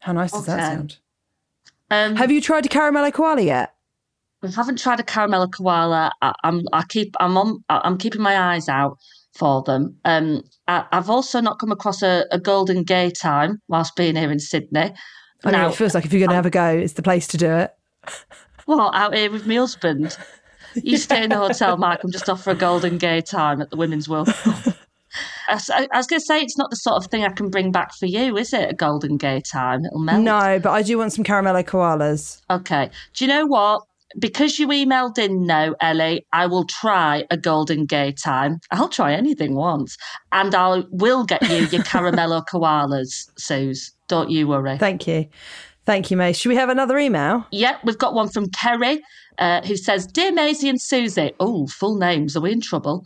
How 0.00 0.12
nice 0.12 0.32
does 0.32 0.46
that 0.46 0.58
sound? 0.58 0.98
um, 1.90 2.16
Have 2.16 2.30
you 2.30 2.40
tried 2.40 2.66
a 2.66 2.68
caramello 2.68 3.12
koala 3.12 3.42
yet? 3.42 3.74
I 4.42 4.50
haven't 4.50 4.78
tried 4.78 4.98
a 4.98 5.04
caramel 5.04 5.48
koala. 5.48 6.10
I, 6.20 6.32
I'm 6.42 6.62
I 6.72 6.82
keep 6.88 7.14
I'm 7.20 7.36
on 7.36 7.62
I'm 7.68 7.96
keeping 7.96 8.22
my 8.22 8.36
eyes 8.36 8.68
out 8.68 8.98
for 9.34 9.62
them. 9.62 9.96
Um, 10.04 10.42
I, 10.66 10.84
I've 10.90 11.08
also 11.08 11.40
not 11.40 11.58
come 11.58 11.70
across 11.70 12.02
a, 12.02 12.26
a 12.30 12.40
golden 12.40 12.82
gay 12.82 13.10
time 13.10 13.60
whilst 13.68 13.94
being 13.94 14.16
here 14.16 14.32
in 14.32 14.40
Sydney. 14.40 14.92
I 15.44 15.50
know 15.50 15.58
Now, 15.58 15.68
it 15.68 15.74
feels 15.76 15.94
like 15.94 16.04
if 16.04 16.12
you're 16.12 16.20
going 16.20 16.30
to 16.30 16.36
have 16.36 16.46
a 16.46 16.50
go, 16.50 16.66
it's 16.66 16.92
the 16.94 17.02
place 17.02 17.26
to 17.28 17.36
do 17.36 17.50
it. 17.50 17.72
What 18.66 18.94
out 18.94 19.14
here 19.14 19.30
with 19.30 19.46
my 19.46 19.56
husband? 19.56 20.16
You 20.74 20.96
stay 20.96 21.24
in 21.24 21.30
the 21.30 21.36
hotel, 21.36 21.76
Mike. 21.76 22.02
I'm 22.02 22.10
just 22.10 22.28
off 22.28 22.44
for 22.44 22.50
a 22.50 22.54
golden 22.54 22.98
gay 22.98 23.20
time 23.20 23.60
at 23.60 23.70
the 23.70 23.76
Women's 23.76 24.08
World 24.08 24.28
Cup. 24.28 24.74
I, 25.48 25.86
was 25.94 26.06
going 26.06 26.20
to 26.20 26.24
say 26.24 26.40
it's 26.40 26.56
not 26.56 26.70
the 26.70 26.76
sort 26.76 26.96
of 26.96 27.10
thing 27.10 27.24
I 27.24 27.28
can 27.28 27.50
bring 27.50 27.72
back 27.72 27.94
for 27.94 28.06
you, 28.06 28.36
is 28.36 28.52
it? 28.52 28.70
A 28.70 28.74
golden 28.74 29.16
gay 29.16 29.40
time, 29.40 29.84
it'll 29.84 29.98
melt. 29.98 30.22
No, 30.22 30.58
but 30.58 30.70
I 30.70 30.82
do 30.82 30.96
want 30.98 31.12
some 31.12 31.24
caramello 31.24 31.62
koalas. 31.64 32.40
Okay. 32.50 32.90
Do 33.14 33.24
you 33.24 33.28
know 33.28 33.46
what? 33.46 33.82
Because 34.18 34.58
you 34.58 34.68
emailed 34.68 35.18
in 35.18 35.46
no, 35.46 35.74
Ellie, 35.80 36.26
I 36.32 36.46
will 36.46 36.64
try 36.64 37.24
a 37.30 37.36
golden 37.36 37.86
gay 37.86 38.12
time. 38.12 38.58
I'll 38.70 38.88
try 38.88 39.14
anything 39.14 39.54
once. 39.54 39.96
And 40.32 40.54
I 40.54 40.84
will 40.90 41.24
get 41.24 41.42
you 41.48 41.56
your 41.66 41.82
caramello 41.82 42.44
koalas, 42.46 43.30
Suze. 43.38 43.92
Don't 44.08 44.30
you 44.30 44.48
worry. 44.48 44.76
Thank 44.76 45.06
you. 45.06 45.26
Thank 45.84 46.10
you, 46.10 46.16
Mace. 46.16 46.38
Should 46.38 46.50
we 46.50 46.56
have 46.56 46.68
another 46.68 46.98
email? 46.98 47.44
Yep, 47.50 47.80
we've 47.84 47.98
got 47.98 48.14
one 48.14 48.28
from 48.28 48.48
Kerry 48.50 49.02
uh, 49.38 49.62
who 49.62 49.76
says, 49.76 50.06
Dear 50.06 50.32
Maisie 50.32 50.68
and 50.68 50.78
Suzi, 50.78 51.32
oh, 51.40 51.66
full 51.66 51.96
names, 51.96 52.36
are 52.36 52.40
we 52.40 52.52
in 52.52 52.60
trouble? 52.60 53.04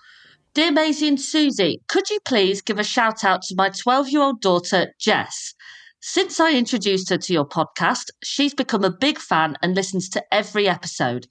Dear 0.52 0.72
Maisie 0.72 1.08
and 1.08 1.18
Suzi, 1.18 1.76
could 1.88 2.10
you 2.10 2.18
please 2.24 2.60
give 2.62 2.78
a 2.78 2.84
shout 2.84 3.24
out 3.24 3.42
to 3.42 3.54
my 3.56 3.70
12 3.70 4.08
year 4.10 4.22
old 4.22 4.40
daughter, 4.40 4.92
Jess? 4.98 5.54
Since 6.00 6.38
I 6.38 6.52
introduced 6.52 7.08
her 7.10 7.18
to 7.18 7.32
your 7.32 7.46
podcast, 7.46 8.10
she's 8.22 8.54
become 8.54 8.84
a 8.84 8.90
big 8.90 9.18
fan 9.18 9.56
and 9.62 9.74
listens 9.74 10.08
to 10.10 10.22
every 10.32 10.68
episode. 10.68 11.26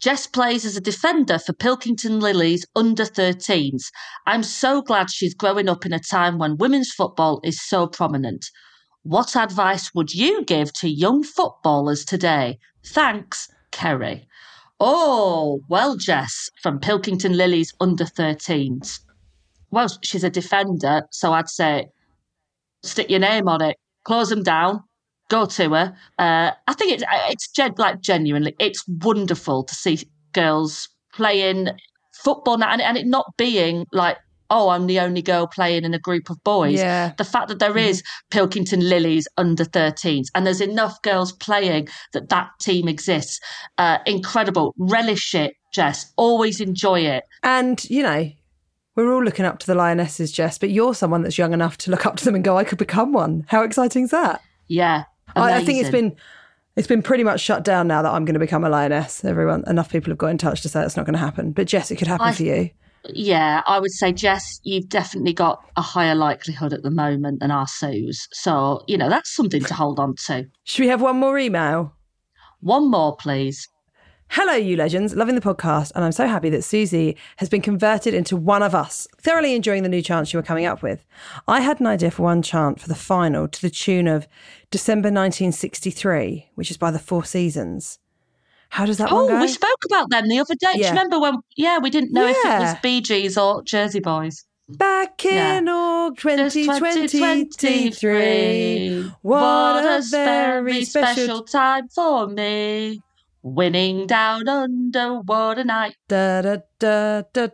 Jess 0.00 0.26
plays 0.26 0.64
as 0.64 0.76
a 0.76 0.80
defender 0.80 1.38
for 1.38 1.52
Pilkington 1.52 2.20
Lilies 2.20 2.66
under 2.74 3.04
13s. 3.04 3.84
I'm 4.26 4.42
so 4.42 4.82
glad 4.82 5.10
she's 5.10 5.34
growing 5.34 5.68
up 5.68 5.84
in 5.84 5.92
a 5.92 6.00
time 6.00 6.38
when 6.38 6.56
women's 6.56 6.90
football 6.90 7.40
is 7.44 7.60
so 7.60 7.86
prominent. 7.86 8.46
What 9.02 9.34
advice 9.34 9.94
would 9.94 10.14
you 10.14 10.44
give 10.44 10.72
to 10.74 10.88
young 10.88 11.22
footballers 11.22 12.04
today? 12.04 12.58
Thanks, 12.84 13.48
Kerry. 13.70 14.28
Oh, 14.78 15.60
well, 15.68 15.96
Jess 15.96 16.50
from 16.62 16.80
Pilkington 16.80 17.36
Lilies 17.36 17.72
under 17.80 18.04
13s. 18.04 19.00
Well, 19.70 19.88
she's 20.02 20.24
a 20.24 20.30
defender, 20.30 21.02
so 21.10 21.32
I'd 21.32 21.48
say 21.48 21.88
stick 22.82 23.10
your 23.10 23.20
name 23.20 23.48
on 23.48 23.62
it, 23.62 23.76
close 24.04 24.30
them 24.30 24.42
down, 24.42 24.82
go 25.28 25.46
to 25.46 25.70
her. 25.70 25.96
Uh, 26.18 26.52
I 26.66 26.74
think 26.74 26.92
it's 26.92 27.04
it's 27.28 27.48
gen- 27.50 27.74
like 27.78 28.00
genuinely, 28.00 28.54
it's 28.58 28.84
wonderful 28.88 29.64
to 29.64 29.74
see 29.74 30.08
girls 30.32 30.88
playing 31.12 31.68
football 32.12 32.58
now, 32.58 32.70
and, 32.70 32.82
and 32.82 32.96
it 32.98 33.06
not 33.06 33.26
being 33.36 33.86
like. 33.92 34.18
Oh, 34.50 34.70
I'm 34.70 34.86
the 34.86 35.00
only 35.00 35.22
girl 35.22 35.46
playing 35.46 35.84
in 35.84 35.94
a 35.94 35.98
group 35.98 36.28
of 36.28 36.42
boys. 36.42 36.78
Yeah. 36.78 37.12
The 37.16 37.24
fact 37.24 37.48
that 37.48 37.60
there 37.60 37.78
is 37.78 38.02
Pilkington 38.30 38.88
Lilies 38.88 39.28
under 39.36 39.64
13s 39.64 40.26
and 40.34 40.46
there's 40.46 40.60
enough 40.60 41.00
girls 41.02 41.32
playing 41.32 41.88
that 42.12 42.28
that 42.28 42.50
team 42.60 42.88
exists. 42.88 43.40
Uh, 43.78 43.98
incredible. 44.06 44.74
Relish 44.76 45.34
it, 45.34 45.54
Jess. 45.72 46.12
Always 46.16 46.60
enjoy 46.60 47.00
it. 47.00 47.24
And, 47.42 47.82
you 47.88 48.02
know, 48.02 48.30
we're 48.96 49.12
all 49.12 49.24
looking 49.24 49.44
up 49.44 49.60
to 49.60 49.66
the 49.66 49.74
Lionesses, 49.74 50.32
Jess, 50.32 50.58
but 50.58 50.70
you're 50.70 50.94
someone 50.94 51.22
that's 51.22 51.38
young 51.38 51.52
enough 51.52 51.78
to 51.78 51.90
look 51.90 52.04
up 52.04 52.16
to 52.16 52.24
them 52.24 52.34
and 52.34 52.44
go, 52.44 52.58
I 52.58 52.64
could 52.64 52.78
become 52.78 53.12
one. 53.12 53.44
How 53.48 53.62
exciting 53.62 54.04
is 54.04 54.10
that? 54.10 54.42
Yeah. 54.66 55.04
I, 55.36 55.54
I 55.54 55.64
think 55.64 55.80
it's 55.80 55.90
been 55.90 56.16
it's 56.76 56.88
been 56.88 57.02
pretty 57.02 57.24
much 57.24 57.40
shut 57.40 57.64
down 57.64 57.88
now 57.88 58.02
that 58.02 58.10
I'm 58.10 58.24
going 58.24 58.34
to 58.34 58.40
become 58.40 58.64
a 58.64 58.70
lioness. 58.70 59.24
Everyone, 59.24 59.64
enough 59.66 59.90
people 59.90 60.10
have 60.10 60.18
got 60.18 60.28
in 60.28 60.38
touch 60.38 60.62
to 60.62 60.68
say 60.68 60.82
it's 60.82 60.96
not 60.96 61.04
going 61.04 61.14
to 61.14 61.20
happen. 61.20 61.52
But 61.52 61.66
Jess, 61.66 61.90
it 61.90 61.96
could 61.96 62.08
happen 62.08 62.28
I- 62.28 62.32
for 62.32 62.42
you. 62.42 62.70
Yeah, 63.08 63.62
I 63.66 63.80
would 63.80 63.92
say, 63.92 64.12
Jess, 64.12 64.60
you've 64.62 64.88
definitely 64.88 65.32
got 65.32 65.64
a 65.76 65.82
higher 65.82 66.14
likelihood 66.14 66.72
at 66.72 66.82
the 66.82 66.90
moment 66.90 67.40
than 67.40 67.50
our 67.50 67.66
Sues. 67.66 68.28
So, 68.32 68.84
you 68.86 68.98
know, 68.98 69.08
that's 69.08 69.34
something 69.34 69.64
to 69.64 69.74
hold 69.74 69.98
on 69.98 70.14
to. 70.26 70.46
Should 70.64 70.82
we 70.82 70.88
have 70.88 71.00
one 71.00 71.16
more 71.16 71.38
email? 71.38 71.94
One 72.60 72.90
more, 72.90 73.16
please. 73.16 73.66
Hello, 74.28 74.52
you 74.52 74.76
legends. 74.76 75.16
Loving 75.16 75.34
the 75.34 75.40
podcast, 75.40 75.90
and 75.96 76.04
I'm 76.04 76.12
so 76.12 76.28
happy 76.28 76.50
that 76.50 76.60
Suzi 76.60 77.16
has 77.38 77.48
been 77.48 77.62
converted 77.62 78.14
into 78.14 78.36
one 78.36 78.62
of 78.62 78.76
us. 78.76 79.08
Thoroughly 79.18 79.56
enjoying 79.56 79.82
the 79.82 79.88
new 79.88 80.02
chants 80.02 80.32
you 80.32 80.38
were 80.38 80.44
coming 80.44 80.66
up 80.66 80.82
with. 80.82 81.04
I 81.48 81.62
had 81.62 81.80
an 81.80 81.88
idea 81.88 82.12
for 82.12 82.22
one 82.22 82.42
chant 82.42 82.80
for 82.80 82.86
the 82.86 82.94
final 82.94 83.48
to 83.48 83.60
the 83.60 83.70
tune 83.70 84.06
of 84.06 84.28
December 84.70 85.08
1963, 85.08 86.50
which 86.54 86.70
is 86.70 86.76
by 86.76 86.92
the 86.92 87.00
Four 87.00 87.24
Seasons. 87.24 87.98
How 88.70 88.86
does 88.86 88.98
that 88.98 89.10
one 89.10 89.24
Oh, 89.24 89.28
go? 89.28 89.40
we 89.40 89.48
spoke 89.48 89.78
about 89.90 90.10
them 90.10 90.28
the 90.28 90.38
other 90.38 90.54
day. 90.54 90.72
Do 90.74 90.78
you 90.80 90.88
remember 90.88 91.18
when, 91.20 91.38
yeah, 91.56 91.78
we 91.78 91.90
didn't 91.90 92.12
know 92.12 92.26
if 92.26 92.36
it 92.36 92.44
was 92.44 92.62
Yeah. 92.62 92.78
Bee 92.82 93.00
Gees 93.00 93.36
or 93.36 93.62
Jersey 93.64 93.98
Boys. 94.00 94.44
Back 94.68 95.24
in 95.24 95.68
all 95.68 96.12
2023. 96.12 99.10
What 99.22 99.84
a 99.84 100.00
very 100.10 100.84
special 100.84 101.42
time 101.42 101.88
for 101.88 102.28
me. 102.28 103.00
Winning 103.42 104.06
down 104.06 104.48
under, 104.48 105.20
what 105.20 105.58
a 105.58 105.64
night. 105.64 105.96
da 106.08 106.42
da 106.42 106.56
da 106.78 107.22
da 107.32 107.48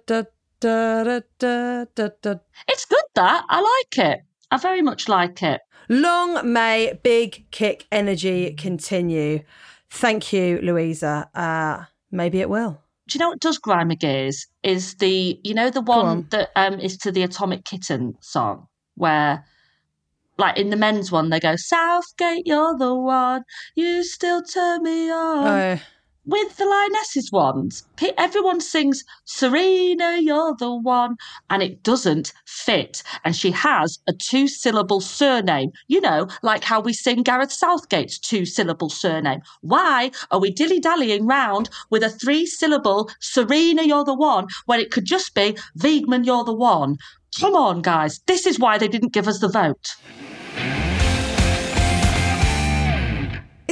da 0.61 1.21
da 1.39 1.85
da 1.95 2.09
da. 2.23 2.35
It's 2.69 2.85
good, 2.85 3.05
that. 3.15 3.45
I 3.49 3.61
like 3.61 3.99
it. 4.07 4.21
I 4.51 4.57
very 4.59 4.83
much 4.83 5.09
like 5.09 5.43
it. 5.43 5.61
Long 5.89 6.53
may 6.53 6.99
big 7.03 7.47
kick 7.53 7.87
energy 7.93 8.53
continue. 8.55 9.41
Thank 9.91 10.33
you, 10.33 10.61
Louisa. 10.63 11.31
Uh, 11.35 11.85
maybe 12.11 12.41
it 12.41 12.51
will. 12.51 12.81
Do 13.09 13.19
you 13.19 13.21
know 13.21 13.29
what 13.31 13.41
does 13.41 13.59
grind 13.59 13.89
my 13.89 13.95
gears? 13.95 14.47
Is 14.63 14.97
the 14.97 15.39
you 15.45 15.55
know 15.55 15.71
the 15.71 15.81
one 15.81 16.07
on. 16.07 16.27
that 16.31 16.51
um 16.57 16.81
is 16.81 16.97
to 16.99 17.13
the 17.13 17.23
Atomic 17.23 17.65
Kitten 17.65 18.17
song 18.21 18.67
where 18.97 19.45
like 20.39 20.59
in 20.59 20.71
the 20.71 20.77
men's 20.77 21.13
one 21.13 21.31
they 21.31 21.39
go 21.39 21.55
Southgate 21.57 22.47
you're 22.47 22.77
the 22.77 22.95
one 22.95 23.45
you 23.77 24.03
still 24.03 24.43
turn 24.43 24.83
me 24.83 25.11
on. 25.11 25.47
Oh, 25.47 25.81
With 26.29 26.57
the 26.57 26.67
Lionesses 26.67 27.31
ones, 27.31 27.85
everyone 28.19 28.61
sings 28.61 29.05
Sarina 29.29 30.21
you're 30.21 30.57
the 30.57 30.75
one 30.75 31.15
and 31.49 31.63
it 31.63 31.85
doesn't 31.85 32.33
fit 32.45 33.05
and 33.25 33.37
she 33.37 33.53
has 33.53 34.01
a 34.09 34.13
two 34.13 34.49
syllable 34.49 35.01
surname. 35.01 35.71
You 35.87 36.01
know, 36.01 36.27
like 36.43 36.65
how 36.65 36.81
we 36.81 36.95
sing 36.95 37.23
Gareth 37.23 37.53
Southgate's 37.53 38.19
two 38.19 38.45
syllable 38.45 38.91
surname. 38.91 39.41
Why 39.61 40.11
are 40.33 40.41
we 40.41 40.51
dilly 40.51 40.81
dallying 40.81 41.27
round 41.27 41.71
with 41.91 42.03
a 42.03 42.11
three 42.11 42.45
syllable 42.45 43.09
Sarina, 43.21 43.87
you're 43.87 44.05
the 44.05 44.13
one, 44.13 44.49
when 44.65 44.81
it 44.81 44.91
could 44.91 45.05
just 45.05 45.33
be 45.33 45.57
Wiegman, 45.79 46.27
you're 46.27 46.43
the 46.43 46.53
one? 46.53 46.97
Come 47.39 47.55
on, 47.55 47.83
guys. 47.83 48.19
This 48.27 48.47
is 48.47 48.59
why 48.59 48.79
they 48.79 48.89
didn't 48.89 49.13
give 49.13 49.29
us 49.29 49.39
the 49.39 49.49
vote. 49.49 49.95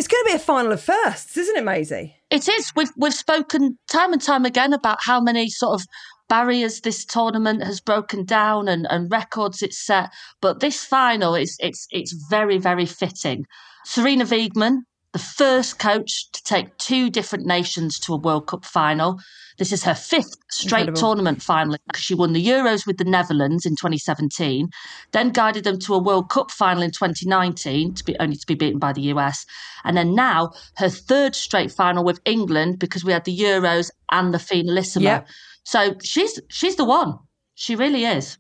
It's 0.05 0.13
going 0.13 0.25
to 0.25 0.33
be 0.33 0.37
a 0.37 0.39
final 0.39 0.71
of 0.71 0.83
firsts, 0.83 1.35
isn't 1.39 1.57
it, 1.57 1.65
Maisie? 1.65 2.15
It 2.29 2.47
is. 2.47 2.75
We've 2.77 2.91
we've 2.99 3.15
spoken 3.15 3.79
time 3.91 4.13
and 4.13 4.21
time 4.21 4.45
again 4.45 4.75
about 4.75 4.99
how 5.01 5.19
many 5.19 5.49
sort 5.49 5.81
of 5.81 5.87
barriers 6.29 6.83
this 6.83 7.07
tournament 7.07 7.65
has 7.65 7.81
broken 7.81 8.27
down 8.27 8.69
and, 8.69 8.87
and 8.91 9.11
records 9.11 9.63
it's 9.63 9.79
set. 9.79 10.11
But 10.43 10.61
this 10.61 10.85
final 10.85 11.35
is 11.35 11.57
it's 11.59 11.87
it's 11.91 12.13
very, 12.29 12.59
very 12.59 12.85
fitting. 12.85 13.47
Sarina 13.87 14.27
Wiegman, 14.27 14.81
the 15.15 15.19
first 15.19 15.79
coach 15.79 16.31
to 16.33 16.43
take 16.43 16.77
two 16.77 17.09
different 17.09 17.47
nations 17.47 17.99
to 18.01 18.13
a 18.13 18.19
World 18.19 18.47
Cup 18.47 18.67
final. 18.67 19.19
This 19.57 19.73
is 19.73 19.85
her 19.85 19.95
fifth 19.95 20.37
straight 20.51 20.89
Incredible. 20.89 21.01
tournament 21.01 21.43
final. 21.43 21.77
Because 21.87 22.03
she 22.03 22.15
won 22.15 22.33
the 22.33 22.45
Euros 22.45 22.87
with 22.87 22.99
the 22.99 23.05
Netherlands 23.05 23.65
in 23.65 23.73
2017, 23.77 24.69
then 25.13 25.31
guided 25.31 25.65
them 25.65 25.79
to 25.81 25.95
a 25.95 25.99
World 26.03 26.29
Cup 26.29 26.51
final 26.51 26.83
in 26.83 26.91
2019, 26.91 27.95
to 27.95 28.05
be 28.05 28.17
only 28.19 28.37
to 28.37 28.47
be 28.47 28.55
beaten 28.55 28.79
by 28.79 28.93
the 28.93 29.03
US, 29.13 29.47
and 29.85 29.97
then 29.97 30.15
now 30.15 30.51
her 30.77 30.89
third 30.89 31.35
straight 31.35 31.71
final 31.71 32.03
with 32.05 32.21
England 32.25 32.79
because 32.79 33.05
we 33.05 33.13
had 33.13 33.25
the 33.25 33.37
Euros 33.39 33.91
and 34.11 34.35
the 34.35 34.39
Finalissima. 34.39 35.03
Yep. 35.03 35.29
So 35.65 35.95
she's 36.03 36.41
she's 36.49 36.77
the 36.77 36.85
one. 36.85 37.19
She 37.55 37.77
really 37.77 38.05
is. 38.05 38.39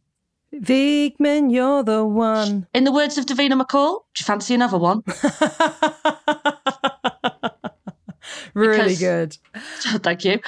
Wiegman, 0.53 1.53
you're 1.53 1.83
the 1.83 2.05
one. 2.05 2.67
In 2.75 2.85
the 2.85 2.93
words 2.93 3.19
of 3.19 3.27
Davina 3.27 3.61
McCall, 3.61 4.01
do 4.15 4.21
you 4.21 4.25
fancy 4.25 4.55
another 4.55 4.79
one? 4.79 5.03
really 8.55 8.95
Because- 8.95 8.99
good. 8.99 9.39
Thank 10.03 10.25
you. 10.25 10.41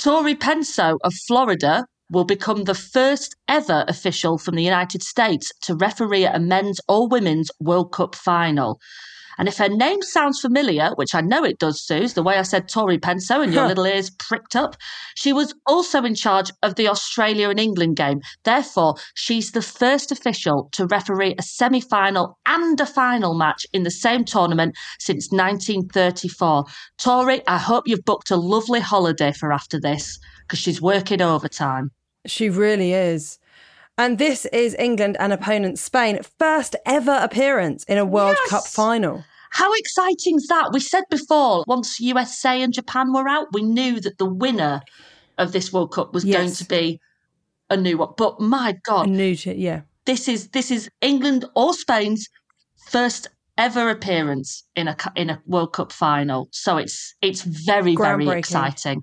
Tori 0.00 0.34
Penso 0.34 0.96
of 1.04 1.12
Florida 1.28 1.84
will 2.10 2.24
become 2.24 2.64
the 2.64 2.74
first 2.74 3.36
ever 3.48 3.84
official 3.86 4.38
from 4.38 4.54
the 4.54 4.62
United 4.62 5.02
States 5.02 5.52
to 5.60 5.74
referee 5.74 6.24
a 6.24 6.38
men's 6.38 6.80
or 6.88 7.06
women's 7.06 7.50
World 7.60 7.92
Cup 7.92 8.14
final. 8.14 8.80
And 9.38 9.48
if 9.48 9.58
her 9.58 9.68
name 9.68 10.02
sounds 10.02 10.40
familiar, 10.40 10.90
which 10.96 11.14
I 11.14 11.20
know 11.20 11.44
it 11.44 11.58
does, 11.58 11.80
Suze, 11.82 12.14
the 12.14 12.22
way 12.22 12.36
I 12.36 12.42
said 12.42 12.68
Tori 12.68 12.98
Penso 12.98 13.42
and 13.42 13.52
your 13.52 13.66
little 13.66 13.86
ears 13.86 14.10
pricked 14.10 14.56
up, 14.56 14.76
she 15.14 15.32
was 15.32 15.54
also 15.66 16.04
in 16.04 16.14
charge 16.14 16.52
of 16.62 16.74
the 16.74 16.88
Australia 16.88 17.48
and 17.48 17.58
England 17.58 17.96
game. 17.96 18.20
Therefore, 18.44 18.96
she's 19.14 19.52
the 19.52 19.62
first 19.62 20.12
official 20.12 20.68
to 20.72 20.86
referee 20.86 21.34
a 21.38 21.42
semi 21.42 21.80
final 21.80 22.38
and 22.46 22.80
a 22.80 22.86
final 22.86 23.34
match 23.34 23.66
in 23.72 23.82
the 23.82 23.90
same 23.90 24.24
tournament 24.24 24.76
since 24.98 25.30
1934. 25.30 26.64
Tori, 26.98 27.42
I 27.46 27.58
hope 27.58 27.84
you've 27.86 28.04
booked 28.04 28.30
a 28.30 28.36
lovely 28.36 28.80
holiday 28.80 29.32
for 29.32 29.52
after 29.52 29.80
this 29.80 30.18
because 30.42 30.58
she's 30.58 30.80
working 30.80 31.22
overtime. 31.22 31.90
She 32.26 32.50
really 32.50 32.92
is. 32.92 33.38
And 34.00 34.16
this 34.16 34.46
is 34.46 34.74
England 34.78 35.18
and 35.20 35.30
opponent 35.30 35.78
Spain. 35.78 36.20
First 36.38 36.74
ever 36.86 37.18
appearance 37.20 37.84
in 37.84 37.98
a 37.98 38.04
World 38.06 38.38
Yes. 38.40 38.48
Cup 38.48 38.66
final. 38.66 39.24
How 39.50 39.70
exciting 39.74 40.36
is 40.36 40.46
that? 40.46 40.70
We 40.72 40.80
said 40.80 41.04
before, 41.10 41.64
once 41.66 42.00
USA 42.00 42.62
and 42.62 42.72
Japan 42.72 43.12
were 43.12 43.28
out, 43.28 43.48
we 43.52 43.60
knew 43.60 44.00
that 44.00 44.16
the 44.16 44.24
winner 44.24 44.80
of 45.36 45.52
this 45.52 45.70
World 45.70 45.92
Cup 45.92 46.14
was 46.14 46.24
going 46.24 46.50
to 46.50 46.64
be 46.64 46.98
a 47.68 47.76
new 47.76 47.98
one. 47.98 48.14
But 48.16 48.40
my 48.40 48.74
God, 48.84 49.10
New 49.10 49.36
to, 49.36 49.54
yeah. 49.54 49.82
this 50.06 50.28
is 50.28 50.48
this 50.48 50.70
is 50.70 50.88
England 51.02 51.44
or 51.54 51.74
Spain's 51.74 52.26
first 52.88 53.28
ever 53.58 53.90
appearance 53.90 54.64
in 54.76 54.88
a 54.88 54.96
in 55.14 55.28
a 55.28 55.42
World 55.44 55.74
Cup 55.74 55.92
final. 55.92 56.48
So 56.52 56.78
it's 56.78 57.14
it's 57.20 57.42
very 57.42 57.96
very 57.96 58.26
exciting. 58.30 59.02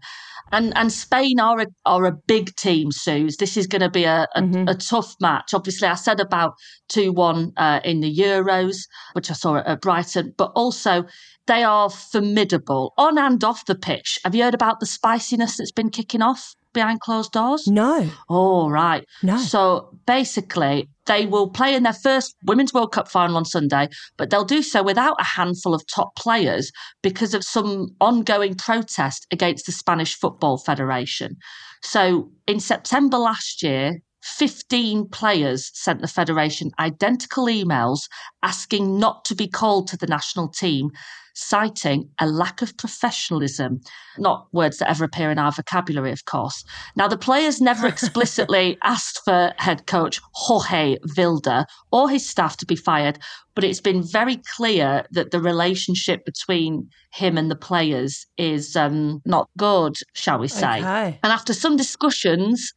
And 0.52 0.76
and 0.78 0.92
Spain 0.92 1.40
are 1.40 1.60
a 1.62 1.66
are 1.86 2.06
a 2.06 2.12
big 2.28 2.56
team, 2.56 2.92
Suze. 2.92 3.38
This 3.38 3.58
is 3.58 3.68
going 3.68 3.82
to 3.82 3.90
be 3.90 4.06
a, 4.06 4.28
a, 4.36 4.42
Mhm. 4.42 4.70
a 4.70 4.76
tough 4.76 5.16
match. 5.20 5.54
Obviously, 5.54 5.88
I 5.88 5.96
said 5.96 6.20
about 6.20 6.54
two 6.88 7.12
one 7.12 7.52
uh, 7.58 7.80
in 7.84 8.00
the 8.00 8.14
Euros, 8.16 8.78
which 9.14 9.30
I 9.30 9.34
saw 9.34 9.58
at, 9.58 9.68
at 9.68 9.82
Brighton, 9.82 10.34
but 10.38 10.52
also 10.56 11.04
they 11.48 11.64
are 11.64 11.90
formidable 11.90 12.94
on 12.98 13.18
and 13.18 13.44
off 13.44 13.66
the 13.66 13.76
pitch. 13.76 14.20
Have 14.24 14.36
you 14.36 14.44
heard 14.44 14.54
about 14.54 14.80
the 14.80 14.86
spiciness 14.86 15.58
that's 15.58 15.72
been 15.72 15.90
kicking 15.90 16.22
off 16.22 16.56
behind 16.74 17.00
closed 17.02 17.32
doors? 17.32 17.68
No, 17.68 18.10
Oh, 18.30 18.70
right. 18.70 19.04
no. 19.24 19.38
So 19.38 19.98
basically, 20.06 20.90
they 21.08 21.26
will 21.26 21.50
play 21.50 21.74
in 21.74 21.84
their 21.84 21.94
first 21.94 22.36
Women's 22.44 22.74
World 22.74 22.92
Cup 22.92 23.10
final 23.10 23.38
on 23.38 23.46
Sunday, 23.46 23.90
but 24.18 24.30
they'll 24.30 24.46
do 24.46 24.62
so 24.62 24.84
without 24.84 25.20
a 25.20 25.24
handful 25.24 25.74
of 25.74 25.86
top 25.88 26.16
players 26.16 26.72
because 27.02 27.34
of 27.34 27.44
some 27.44 27.88
ongoing 28.00 28.56
protest 28.56 29.26
against 29.32 29.66
the 29.66 29.72
Spanish 29.72 30.16
Football 30.16 30.58
Federation. 30.58 31.36
So 31.84 32.32
in 32.46 32.60
September 32.60 33.18
last 33.18 33.64
year, 33.64 33.98
15 34.24 35.08
players 35.10 35.72
sent 35.74 36.02
the 36.02 36.08
Federation 36.08 36.72
identical 36.80 37.46
emails 37.46 38.10
asking 38.44 39.00
not 39.00 39.24
to 39.26 39.36
be 39.36 39.48
called 39.48 39.88
to 39.88 39.98
the 39.98 40.08
national 40.08 40.50
team, 40.50 40.90
citing 41.38 42.10
a 42.20 42.26
lack 42.26 42.64
of 42.64 42.76
professionalism. 42.78 43.80
Not 44.18 44.48
words 44.54 44.80
that 44.80 44.90
ever 44.90 45.06
appear 45.06 45.30
in 45.30 45.38
our 45.38 45.52
vocabulary, 45.52 46.12
of 46.12 46.26
course. 46.26 46.64
Now, 46.96 47.08
the 47.08 47.18
players 47.18 47.62
never 47.62 47.88
explicitly 47.94 48.78
asked 48.84 49.22
for 49.24 49.54
head 49.58 49.86
coach 49.86 50.20
Jorge 50.34 50.98
Vilda 51.16 51.66
or 51.92 52.10
his 52.10 52.28
staff 52.28 52.58
to 52.58 52.66
be 52.66 52.76
fired, 52.76 53.20
but 53.54 53.64
it's 53.64 53.80
been 53.80 54.02
very 54.04 54.42
clear 54.56 55.06
that 55.12 55.30
the 55.30 55.40
relationship 55.40 56.26
between 56.26 56.90
him 57.14 57.38
and 57.38 57.52
the 57.52 57.56
players 57.56 58.26
is 58.38 58.76
um, 58.76 59.22
not 59.26 59.48
good, 59.58 59.96
shall 60.14 60.40
we 60.40 60.48
say. 60.48 60.80
Okay. 60.80 61.20
And 61.22 61.32
after 61.32 61.54
some 61.54 61.78
discussions, 61.78 62.74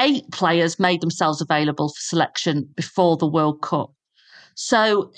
eight 0.00 0.24
players 0.32 0.78
made 0.78 1.02
themselves 1.02 1.42
available 1.42 1.88
for 1.88 2.00
selection 2.00 2.68
before 2.74 3.18
the 3.18 3.26
World 3.26 3.60
Cup. 3.60 3.92
So 4.60 5.12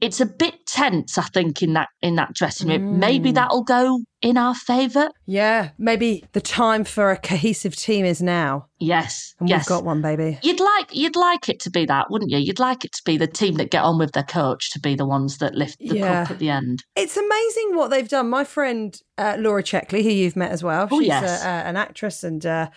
it's 0.00 0.20
a 0.20 0.26
bit 0.26 0.54
tense, 0.66 1.18
I 1.18 1.22
think, 1.22 1.62
in 1.64 1.72
that 1.72 1.88
in 2.00 2.14
that 2.14 2.32
dressing 2.32 2.68
room. 2.68 3.00
Maybe 3.00 3.30
Mm. 3.30 3.34
that'll 3.34 3.64
go 3.64 3.98
in 4.20 4.36
our 4.36 4.54
favour. 4.54 5.08
Yeah, 5.26 5.70
maybe 5.78 6.24
the 6.32 6.40
time 6.40 6.84
for 6.84 7.10
a 7.10 7.16
cohesive 7.16 7.74
team 7.74 8.04
is 8.04 8.22
now, 8.22 8.66
Yes, 8.78 9.34
and 9.40 9.48
yes. 9.48 9.62
we've 9.62 9.66
got 9.76 9.84
one, 9.84 10.00
baby. 10.00 10.38
You'd 10.44 10.60
like 10.60 10.94
you'd 10.94 11.16
like 11.16 11.48
it 11.48 11.58
to 11.60 11.70
be 11.70 11.86
that, 11.86 12.08
wouldn't 12.08 12.30
you? 12.30 12.38
You'd 12.38 12.60
like 12.60 12.84
it 12.84 12.92
to 12.92 13.02
be 13.04 13.16
the 13.16 13.26
team 13.26 13.54
that 13.54 13.72
get 13.72 13.82
on 13.82 13.98
with 13.98 14.12
their 14.12 14.22
coach 14.22 14.70
to 14.74 14.78
be 14.80 14.94
the 14.94 15.06
ones 15.06 15.38
that 15.38 15.56
lift 15.56 15.78
the 15.80 15.96
Yeah. 15.98 16.22
cup 16.22 16.30
at 16.30 16.38
the 16.38 16.50
end. 16.50 16.84
It's 16.94 17.16
amazing 17.16 17.74
what 17.74 17.90
they've 17.90 18.08
done. 18.08 18.30
My 18.30 18.44
friend 18.44 18.96
uh, 19.18 19.34
Laura 19.40 19.64
Checkley, 19.64 20.04
who 20.04 20.10
you've 20.10 20.36
met 20.36 20.52
as 20.52 20.62
well, 20.62 20.86
Oh, 20.88 21.00
she's 21.00 21.08
yes. 21.08 21.42
a, 21.44 21.48
a, 21.48 21.50
an 21.68 21.76
actress 21.76 22.22
and 22.22 22.46
uh, 22.46 22.68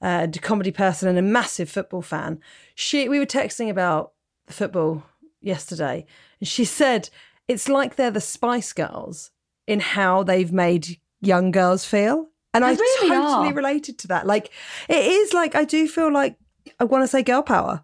a 0.00 0.28
comedy 0.40 0.72
person 0.72 1.10
and 1.10 1.18
a 1.18 1.22
massive 1.22 1.68
football 1.68 2.00
fan. 2.02 2.38
She, 2.74 3.06
we 3.06 3.18
were 3.18 3.26
texting 3.26 3.68
about 3.68 4.12
the 4.46 4.52
football 4.54 5.02
yesterday, 5.46 6.04
and 6.40 6.48
she 6.48 6.64
said 6.64 7.08
it's 7.48 7.68
like 7.68 7.96
they're 7.96 8.10
the 8.10 8.20
Spice 8.20 8.72
Girls 8.72 9.30
in 9.66 9.80
how 9.80 10.22
they've 10.22 10.52
made 10.52 10.98
young 11.20 11.50
girls 11.50 11.84
feel, 11.84 12.26
and 12.52 12.62
They 12.64 12.68
I 12.68 12.72
really 12.72 13.08
totally 13.08 13.48
are. 13.50 13.54
related 13.54 13.98
to 14.00 14.08
that. 14.08 14.26
Like 14.26 14.50
it 14.88 15.04
is 15.04 15.32
like 15.32 15.54
I 15.54 15.64
do 15.64 15.88
feel 15.88 16.12
like 16.12 16.36
I 16.80 16.84
want 16.84 17.02
to 17.04 17.08
say 17.08 17.22
girl 17.22 17.42
power. 17.42 17.82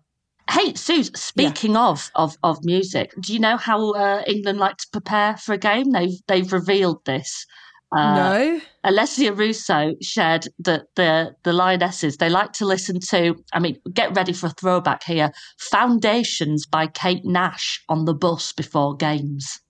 Hey, 0.50 0.74
Suze, 0.74 1.10
speaking 1.18 1.76
of, 1.76 2.10
of 2.16 2.36
of 2.42 2.64
music, 2.64 3.14
do 3.20 3.32
you 3.32 3.38
know 3.38 3.56
how 3.56 3.92
uh, 3.92 4.22
England 4.26 4.58
like 4.58 4.76
to 4.78 4.86
prepare 4.92 5.36
for 5.36 5.52
a 5.54 5.58
game? 5.58 5.90
They've 5.92 6.18
they've 6.26 6.52
revealed 6.52 7.04
this. 7.06 7.46
Uh, 7.94 8.14
no, 8.14 8.60
Alessia 8.86 9.36
Russo 9.36 9.94
shared 10.00 10.48
that 10.60 10.86
the 10.96 11.34
the 11.42 11.52
Lionesses 11.52 12.16
they 12.16 12.30
like 12.30 12.52
to 12.54 12.64
listen 12.64 13.00
to. 13.10 13.36
I 13.52 13.60
mean, 13.60 13.76
get 13.92 14.16
ready 14.16 14.32
for 14.32 14.46
a 14.46 14.50
throwback 14.50 15.04
here. 15.04 15.30
Foundations 15.58 16.66
by 16.66 16.86
Kate 16.86 17.24
Nash 17.24 17.82
on 17.88 18.06
the 18.06 18.14
bus 18.14 18.52
before 18.52 18.96
games. 18.96 19.60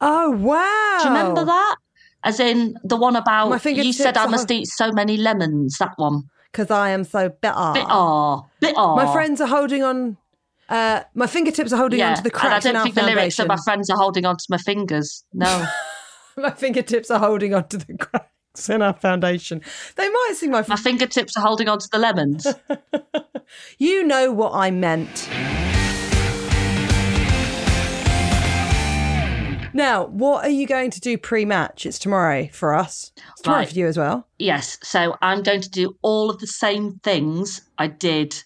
oh 0.00 0.30
wow, 0.30 0.98
Do 1.02 1.08
you 1.08 1.14
remember 1.14 1.44
that? 1.44 1.76
As 2.24 2.38
in 2.38 2.76
the 2.84 2.96
one 2.96 3.16
about 3.16 3.64
you 3.64 3.92
said 3.92 4.16
I 4.16 4.26
must 4.26 4.48
hot. 4.48 4.52
eat 4.52 4.68
so 4.68 4.92
many 4.92 5.16
lemons. 5.16 5.78
That 5.78 5.94
one. 5.96 6.22
Because 6.52 6.70
I 6.70 6.90
am 6.90 7.02
so 7.04 7.30
bitter. 7.30 7.72
Bitter, 7.74 8.36
bitter. 8.60 8.74
My 8.76 9.10
friends 9.12 9.40
are 9.40 9.48
holding 9.48 9.82
on. 9.82 10.18
Uh, 10.68 11.02
my 11.14 11.26
fingertips 11.26 11.72
are 11.72 11.76
holding 11.76 11.98
yeah, 11.98 12.10
on 12.10 12.16
to 12.16 12.22
the 12.22 12.30
cracks 12.30 12.64
and 12.64 12.76
I 12.76 12.80
don't 12.80 12.84
think 12.84 12.94
the 12.94 13.02
lyrics 13.02 13.38
of 13.38 13.48
my 13.48 13.56
friends 13.64 13.90
are 13.90 13.96
holding 13.96 14.24
on 14.24 14.36
to 14.36 14.44
my 14.48 14.58
fingers. 14.58 15.24
No. 15.32 15.66
my 16.36 16.50
fingertips 16.50 17.10
are 17.10 17.18
holding 17.18 17.54
on 17.54 17.68
to 17.68 17.78
the 17.78 17.96
cracks 17.96 18.68
in 18.68 18.82
our 18.82 18.94
foundation. 18.94 19.62
They 19.96 20.08
might 20.08 20.32
sing 20.34 20.50
my. 20.50 20.64
my 20.68 20.76
fingertips 20.76 21.36
are 21.36 21.42
holding 21.42 21.68
on 21.68 21.78
to 21.78 21.88
the 21.90 21.98
lemons. 21.98 22.46
you 23.78 24.04
know 24.04 24.30
what 24.32 24.52
I 24.54 24.70
meant. 24.70 25.28
Now, 29.74 30.04
what 30.08 30.44
are 30.44 30.50
you 30.50 30.66
going 30.66 30.90
to 30.90 31.00
do 31.00 31.16
pre-match? 31.16 31.86
It's 31.86 31.98
tomorrow 31.98 32.46
for 32.52 32.74
us. 32.74 33.10
It's 33.30 33.40
tomorrow 33.40 33.60
Right. 33.62 33.68
for 33.70 33.74
you 33.74 33.86
as 33.86 33.96
well. 33.96 34.28
Yes, 34.38 34.76
so 34.82 35.16
I'm 35.22 35.42
going 35.42 35.62
to 35.62 35.70
do 35.70 35.96
all 36.02 36.28
of 36.28 36.40
the 36.40 36.46
same 36.46 37.00
things 37.02 37.62
I 37.78 37.86
did 37.86 38.42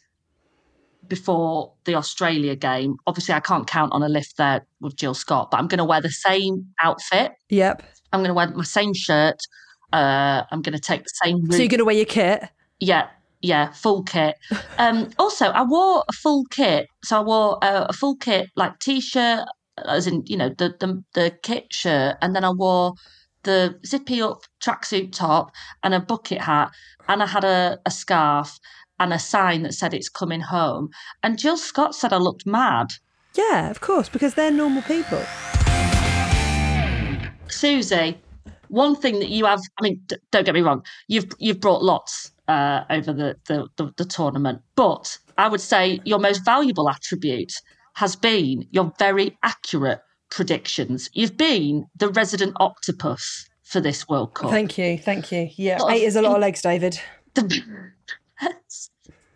before 1.09 1.73
the 1.85 1.95
Australia 1.95 2.57
game. 2.57 2.97
Obviously, 3.07 3.35
I 3.35 3.41
can't 3.41 3.67
count 3.67 3.93
on 3.93 4.03
a 4.03 4.09
lift 4.09 4.37
there 4.37 4.67
with 4.81 4.97
Jill 4.97 5.15
Scott, 5.15 5.51
but 5.51 5.59
I'm 5.59 5.69
going 5.69 5.79
to 5.79 5.85
wear 5.85 6.01
the 6.01 6.11
same 6.11 6.67
outfit. 6.83 7.33
Yep. 7.49 7.83
I'm 8.13 8.21
going 8.21 8.29
to 8.29 8.35
wear 8.35 8.49
my 8.49 8.65
same 8.65 8.95
shirt. 8.95 9.39
Uh, 9.93 10.43
I'm 10.51 10.63
going 10.63 10.75
to 10.75 10.81
take 10.81 11.05
the 11.05 11.11
same 11.25 11.43
route. 11.43 11.53
So 11.53 11.59
you're 11.59 11.69
going 11.69 11.79
to 11.79 11.85
wear 11.85 11.97
your 11.97 12.07
kit. 12.07 12.45
yeah, 12.81 13.09
yeah, 13.43 13.73
full 13.73 14.03
kit. 14.03 14.37
Um, 14.79 15.09
also, 15.19 15.47
I 15.47 15.63
wore 15.63 16.05
a 16.07 16.13
full 16.13 16.45
kit. 16.51 16.87
So 17.03 17.19
I 17.19 17.23
wore 17.23 17.59
a, 17.63 17.87
a 17.89 17.93
full 17.95 18.17
kit, 18.17 18.51
like 18.57 18.79
t-shirt, 18.79 19.47
as 19.87 20.07
in 20.07 20.23
you 20.27 20.37
know 20.37 20.51
the 20.51 20.75
the, 20.79 21.03
the 21.15 21.39
kit 21.43 21.73
shirt, 21.73 22.17
and 22.21 22.37
then 22.37 22.45
I 22.45 22.51
wore 22.51 22.93
the 23.45 23.79
zippy 23.87 24.21
up 24.21 24.43
tracksuit 24.63 25.13
top 25.13 25.53
and 25.83 25.95
a 25.95 26.01
bucket 26.01 26.43
hat, 26.43 26.73
and 27.09 27.23
I 27.23 27.27
had 27.27 27.45
a, 27.45 27.79
a 27.87 27.91
scarf 27.91 28.59
and 28.99 29.13
a 29.13 29.19
sign 29.19 29.63
that 29.63 29.75
said 29.75 29.95
it's 29.95 30.09
coming 30.09 30.41
home. 30.41 30.91
And 31.23 31.39
Jill 31.39 31.57
Scott 31.57 31.95
said 31.95 32.13
I 32.13 32.17
looked 32.17 32.47
mad. 32.47 32.95
Yeah, 33.35 33.71
of 33.71 33.81
course, 33.81 34.09
because 34.09 34.35
they're 34.35 34.51
normal 34.51 34.83
people. 34.83 35.23
Suzi, 37.49 38.17
one 38.69 38.97
thing 38.97 39.19
that 39.21 39.29
you 39.29 39.45
have, 39.45 39.61
I 39.79 39.83
mean, 39.83 40.01
d- 40.07 40.17
don't 40.31 40.45
get 40.45 40.55
me 40.55 40.61
wrong, 40.61 40.85
you've 41.09 41.27
you've 41.39 41.61
brought 41.61 41.83
lots 41.83 42.33
uh, 42.49 42.85
over 42.91 43.13
the, 43.13 43.37
the, 43.47 43.69
the, 43.77 43.93
the 43.97 44.05
tournament, 44.05 44.63
but 44.75 45.19
I 45.39 45.49
would 45.49 45.61
say 45.61 46.01
your 46.05 46.19
most 46.19 46.45
valuable 46.45 46.89
attribute 46.89 47.53
has 47.95 48.17
been 48.17 48.67
your 48.71 48.93
very 48.99 49.37
accurate 49.43 50.01
predictions. 50.31 51.09
You've 51.13 51.37
been 51.37 51.87
the 51.97 52.09
resident 52.09 52.55
octopus 52.59 53.49
for 53.63 53.81
this 53.81 54.09
World 54.09 54.35
Cup. 54.35 54.51
Thank 54.51 54.79
you, 54.79 54.99
thank 54.99 55.33
you. 55.33 55.51
Yeah, 55.57 55.79
eight 55.89 56.03
is 56.03 56.17
a 56.17 56.23
lot 56.23 56.35
of 56.35 56.41
legs, 56.41 56.63
David. 56.63 57.01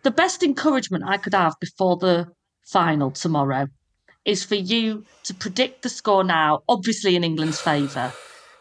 The, 0.03 0.11
best 0.11 0.43
encouragement 0.43 1.03
I 1.07 1.17
could 1.17 1.33
have 1.33 1.55
before 1.59 1.97
the 1.97 2.27
final 2.65 3.11
tomorrow 3.11 3.67
is 4.25 4.43
for 4.43 4.55
you 4.55 5.05
to 5.23 5.33
predict 5.33 5.81
the 5.81 5.89
score 5.89 6.23
now, 6.23 6.61
obviously 6.69 7.15
in 7.15 7.23
England's 7.23 7.59
favour. 7.59 8.13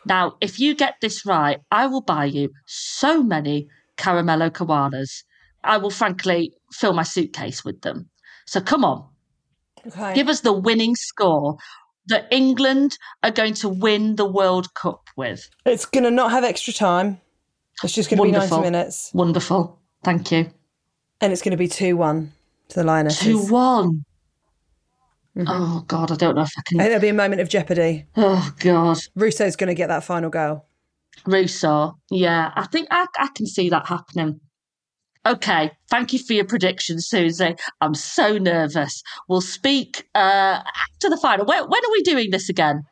Now, 0.07 0.37
if 0.41 0.59
you 0.59 0.75
get 0.75 0.95
this 1.01 1.27
right, 1.27 1.59
I 1.71 1.87
will 1.87 2.01
buy 2.01 2.25
you 2.25 2.51
so 2.67 3.23
many 3.23 3.69
caramello 3.99 4.51
koalas. 4.51 5.23
I 5.63 5.77
will 5.77 5.91
frankly 5.91 6.55
fill 6.73 6.95
my 6.95 7.03
suitcase 7.03 7.65
with 7.65 7.83
them. 7.83 8.09
So 8.47 8.61
come 8.61 8.85
on, 8.85 9.07
Okay. 9.87 10.15
give 10.15 10.29
us 10.29 10.41
the 10.41 10.53
winning 10.53 10.95
score 10.97 11.57
that 12.07 12.27
England 12.31 12.97
are 13.23 13.31
going 13.31 13.55
to 13.55 13.69
win 13.69 14.17
the 14.17 14.25
World 14.25 14.73
Cup 14.75 15.03
with. 15.17 15.49
It's 15.67 15.85
going 15.85 16.05
to 16.05 16.11
not 16.11 16.31
have 16.31 16.45
extra 16.45 16.73
time. 16.73 17.21
It's 17.83 17.95
just 17.95 18.11
going 18.11 18.19
to 18.19 18.25
be 18.25 18.31
90 18.33 18.61
minutes. 18.61 19.11
Wonderful. 19.15 19.80
Thank 20.03 20.33
you. 20.33 20.51
And 21.21 21.33
it's 21.33 21.43
going 21.43 21.53
to 21.53 21.57
be 21.59 21.69
2 21.69 21.97
1 21.97 22.33
to 22.69 22.77
the 22.77 22.85
Lionesses. 22.85 23.23
2 23.23 23.39
one. 23.53 24.05
Oh, 25.47 25.85
God, 25.87 26.11
I 26.11 26.17
don't 26.17 26.35
know 26.35 26.43
if 26.43 26.53
I 26.57 26.61
I 26.61 26.63
can. 26.67 26.79
think 26.79 26.89
there'll 26.89 27.01
be 27.01 27.09
a 27.09 27.15
moment 27.15 27.41
of 27.41 27.49
jeopardy. 27.49 28.07
Oh, 28.17 28.53
God. 28.59 28.99
Russo's 29.15 29.57
going 29.57 29.69
to 29.69 29.75
get 29.75 29.89
that 29.89 30.05
final 30.05 30.29
goal. 30.31 30.67
Russo. 31.27 31.99
Yeah, 32.11 32.51
I 32.57 32.67
think 32.67 32.89
I, 32.91 33.07
I 33.19 33.29
can 33.35 33.47
see 33.47 33.69
that 33.71 33.87
happening. 33.87 34.41
Okay, 35.27 35.71
thank 35.91 36.13
you 36.15 36.19
for 36.19 36.33
your 36.33 36.47
prediction, 36.47 36.97
Suzi. 36.97 37.59
I'm 37.83 37.95
so 37.95 38.39
nervous. 38.39 39.03
We'll 39.29 39.43
speak 39.43 40.09
uh, 40.15 40.63
after 40.65 41.11
the 41.11 41.19
final. 41.21 41.45
When, 41.45 41.63
when 41.65 41.85
are 41.85 41.93
we 41.93 42.03
doing 42.03 42.31
this 42.31 42.49
again? 42.49 42.83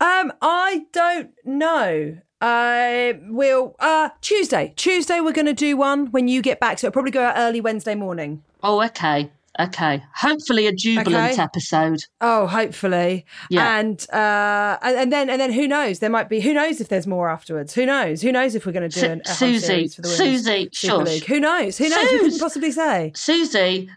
Um, 0.00 0.32
I 0.40 0.82
don't 0.92 1.30
know. 1.44 2.16
I 2.46 3.18
will. 3.28 3.74
Uh, 3.80 4.10
Tuesday. 4.20 4.74
Tuesday, 4.76 5.20
we're 5.20 5.32
going 5.32 5.46
to 5.46 5.54
do 5.54 5.76
one 5.78 6.08
when 6.08 6.28
you 6.28 6.42
get 6.42 6.60
back. 6.60 6.78
So 6.78 6.86
it'll 6.88 6.92
probably 6.92 7.10
go 7.10 7.22
out 7.22 7.34
early 7.38 7.60
Wednesday 7.62 7.94
morning. 7.94 8.42
Oh, 8.62 8.82
okay. 8.84 9.30
Okay. 9.58 10.02
Hopefully 10.16 10.66
a 10.66 10.72
jubilant 10.72 11.32
Okay. 11.34 11.42
episode. 11.42 12.00
Oh, 12.20 12.46
hopefully. 12.46 13.24
Yeah. 13.48 13.78
And 13.78 14.04
uh, 14.12 14.76
and, 14.82 14.96
and 14.96 15.12
then 15.12 15.30
and 15.30 15.40
then 15.40 15.52
who 15.52 15.66
knows? 15.68 16.00
There 16.00 16.10
might 16.10 16.28
be. 16.28 16.40
Who 16.40 16.52
knows 16.52 16.80
if 16.82 16.88
there's 16.88 17.06
more 17.06 17.30
afterwards? 17.30 17.72
Who 17.74 17.86
knows? 17.86 18.20
Who 18.20 18.30
knows 18.32 18.54
if 18.54 18.66
we're 18.66 18.72
going 18.72 18.90
to 18.90 18.94
do 18.94 19.00
Su- 19.00 19.06
an, 19.12 19.22
a 19.24 19.28
Susie, 19.34 19.88
for 19.88 20.02
the 20.02 20.08
Susie, 20.08 20.68
Super. 20.72 21.04
League? 21.04 21.24
Who 21.26 21.40
knows? 21.40 21.78
Who 21.78 21.88
knows? 21.88 22.12
We 22.12 22.18
couldn't 22.18 22.38
possibly 22.40 22.72
say. 22.72 23.12
Susie, 23.14 23.88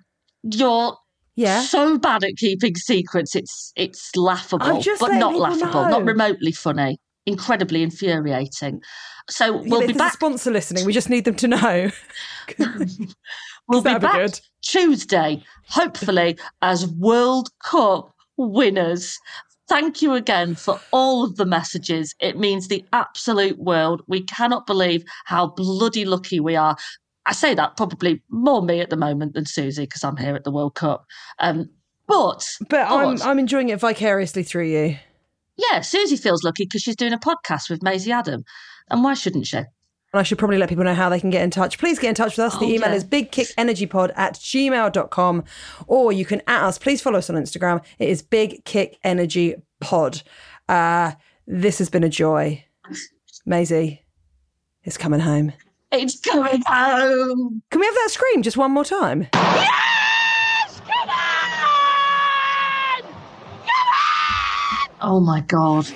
you're 0.44 0.96
Yeah. 1.36 1.62
so 1.64 1.98
bad 1.98 2.24
at 2.24 2.38
keeping 2.38 2.76
secrets. 2.76 3.36
It's 3.36 3.74
it's 3.76 4.16
laughable, 4.16 4.82
but 5.00 5.14
not 5.16 5.36
laughable, 5.36 5.84
know. 5.84 5.90
not 5.90 6.06
remotely 6.06 6.52
funny. 6.52 7.00
Incredibly 7.28 7.84
infuriating. 7.84 8.82
So 9.30 9.58
we'll 9.58 9.82
if 9.82 9.88
be 9.90 9.94
back. 9.94 10.14
sponsor 10.14 10.50
listening. 10.50 10.86
We 10.86 10.94
just 10.94 11.10
need 11.10 11.26
them 11.26 11.36
to 11.36 11.48
know. 11.48 11.92
We'll 13.70 13.82
be 13.82 13.98
back 14.00 14.14
good. 14.14 14.40
Tuesday, 14.62 15.44
hopefully 15.68 16.38
as 16.62 16.88
World 16.88 17.50
Cup 17.66 18.14
winners. 18.38 19.18
Thank 19.68 20.02
you 20.02 20.14
again 20.14 20.56
for 20.56 20.80
all 20.92 21.26
of 21.26 21.36
the 21.36 21.46
messages. 21.46 22.16
It 22.22 22.38
means 22.40 22.70
the 22.70 22.86
absolute 22.94 23.60
world. 23.60 24.02
We 24.08 24.24
cannot 24.24 24.66
believe 24.66 25.04
how 25.26 25.48
bloody 25.48 26.06
lucky 26.06 26.40
we 26.40 26.56
are. 26.56 26.78
I 27.26 27.34
say 27.34 27.54
that 27.56 27.76
probably 27.76 28.24
more 28.30 28.62
me 28.62 28.80
at 28.80 28.90
the 28.90 28.96
moment 28.96 29.34
than 29.34 29.44
Suzi 29.44 29.82
because 29.82 30.06
I'm 30.06 30.16
here 30.16 30.36
at 30.36 30.46
the 30.46 30.52
World 30.52 30.76
Cup. 30.76 31.06
Um, 31.40 31.70
but 32.08 32.48
But 32.70 32.90
I'm 32.90 33.18
but- 33.18 33.26
I'm 33.26 33.38
enjoying 33.40 33.68
it 33.68 33.82
vicariously 33.82 34.44
through 34.44 34.68
you. 34.68 34.98
Yeah, 35.58 35.80
Suzi 35.80 36.20
feels 36.20 36.44
lucky 36.44 36.66
because 36.66 36.82
she's 36.82 36.96
doing 36.96 37.14
a 37.14 37.18
podcast 37.20 37.70
with 37.70 37.82
Maisie 37.84 38.12
Adam. 38.12 38.44
And 38.90 39.04
why 39.04 39.14
shouldn't 39.16 39.48
she? 39.48 39.58
And 39.58 39.68
I 40.14 40.24
should 40.24 40.38
probably 40.38 40.58
let 40.58 40.70
people 40.70 40.86
know 40.86 40.94
how 40.94 41.10
they 41.10 41.20
can 41.20 41.30
get 41.32 41.42
in 41.44 41.50
touch. 41.52 41.78
Please 41.80 42.00
get 42.00 42.10
in 42.10 42.16
touch 42.16 42.38
with 42.38 42.46
us. 42.46 42.58
The 42.58 42.66
Oh, 42.66 42.70
email 42.70 42.90
yeah. 42.90 42.96
is 42.96 43.04
bigkickenergypod 43.04 44.12
at 44.16 44.36
gmail.com 44.36 45.44
or 45.88 46.12
you 46.14 46.26
can 46.26 46.42
at 46.48 46.64
us. 46.64 46.78
Please 46.78 47.02
follow 47.02 47.18
us 47.18 47.30
on 47.30 47.36
Instagram. 47.36 47.84
It 48.00 48.08
is 48.10 48.22
Big 48.22 48.64
Kick 48.66 48.98
Energy 49.04 49.56
Pod. 49.82 50.22
Uh, 50.70 51.12
this 51.46 51.80
has 51.80 51.90
been 51.90 52.04
a 52.04 52.10
joy. 52.10 52.64
Maisie 53.46 54.06
is 54.84 54.98
coming 54.98 55.20
home. 55.20 55.52
It's 55.92 56.20
coming 56.20 56.62
home. 56.68 57.62
Can 57.72 57.80
we 57.80 57.86
have 57.86 57.96
that 57.96 58.10
scream 58.12 58.42
just 58.44 58.58
one 58.58 58.72
more 58.72 58.86
time? 58.86 59.28
Oh 65.08 65.22
my 65.22 65.42
God. 65.42 65.88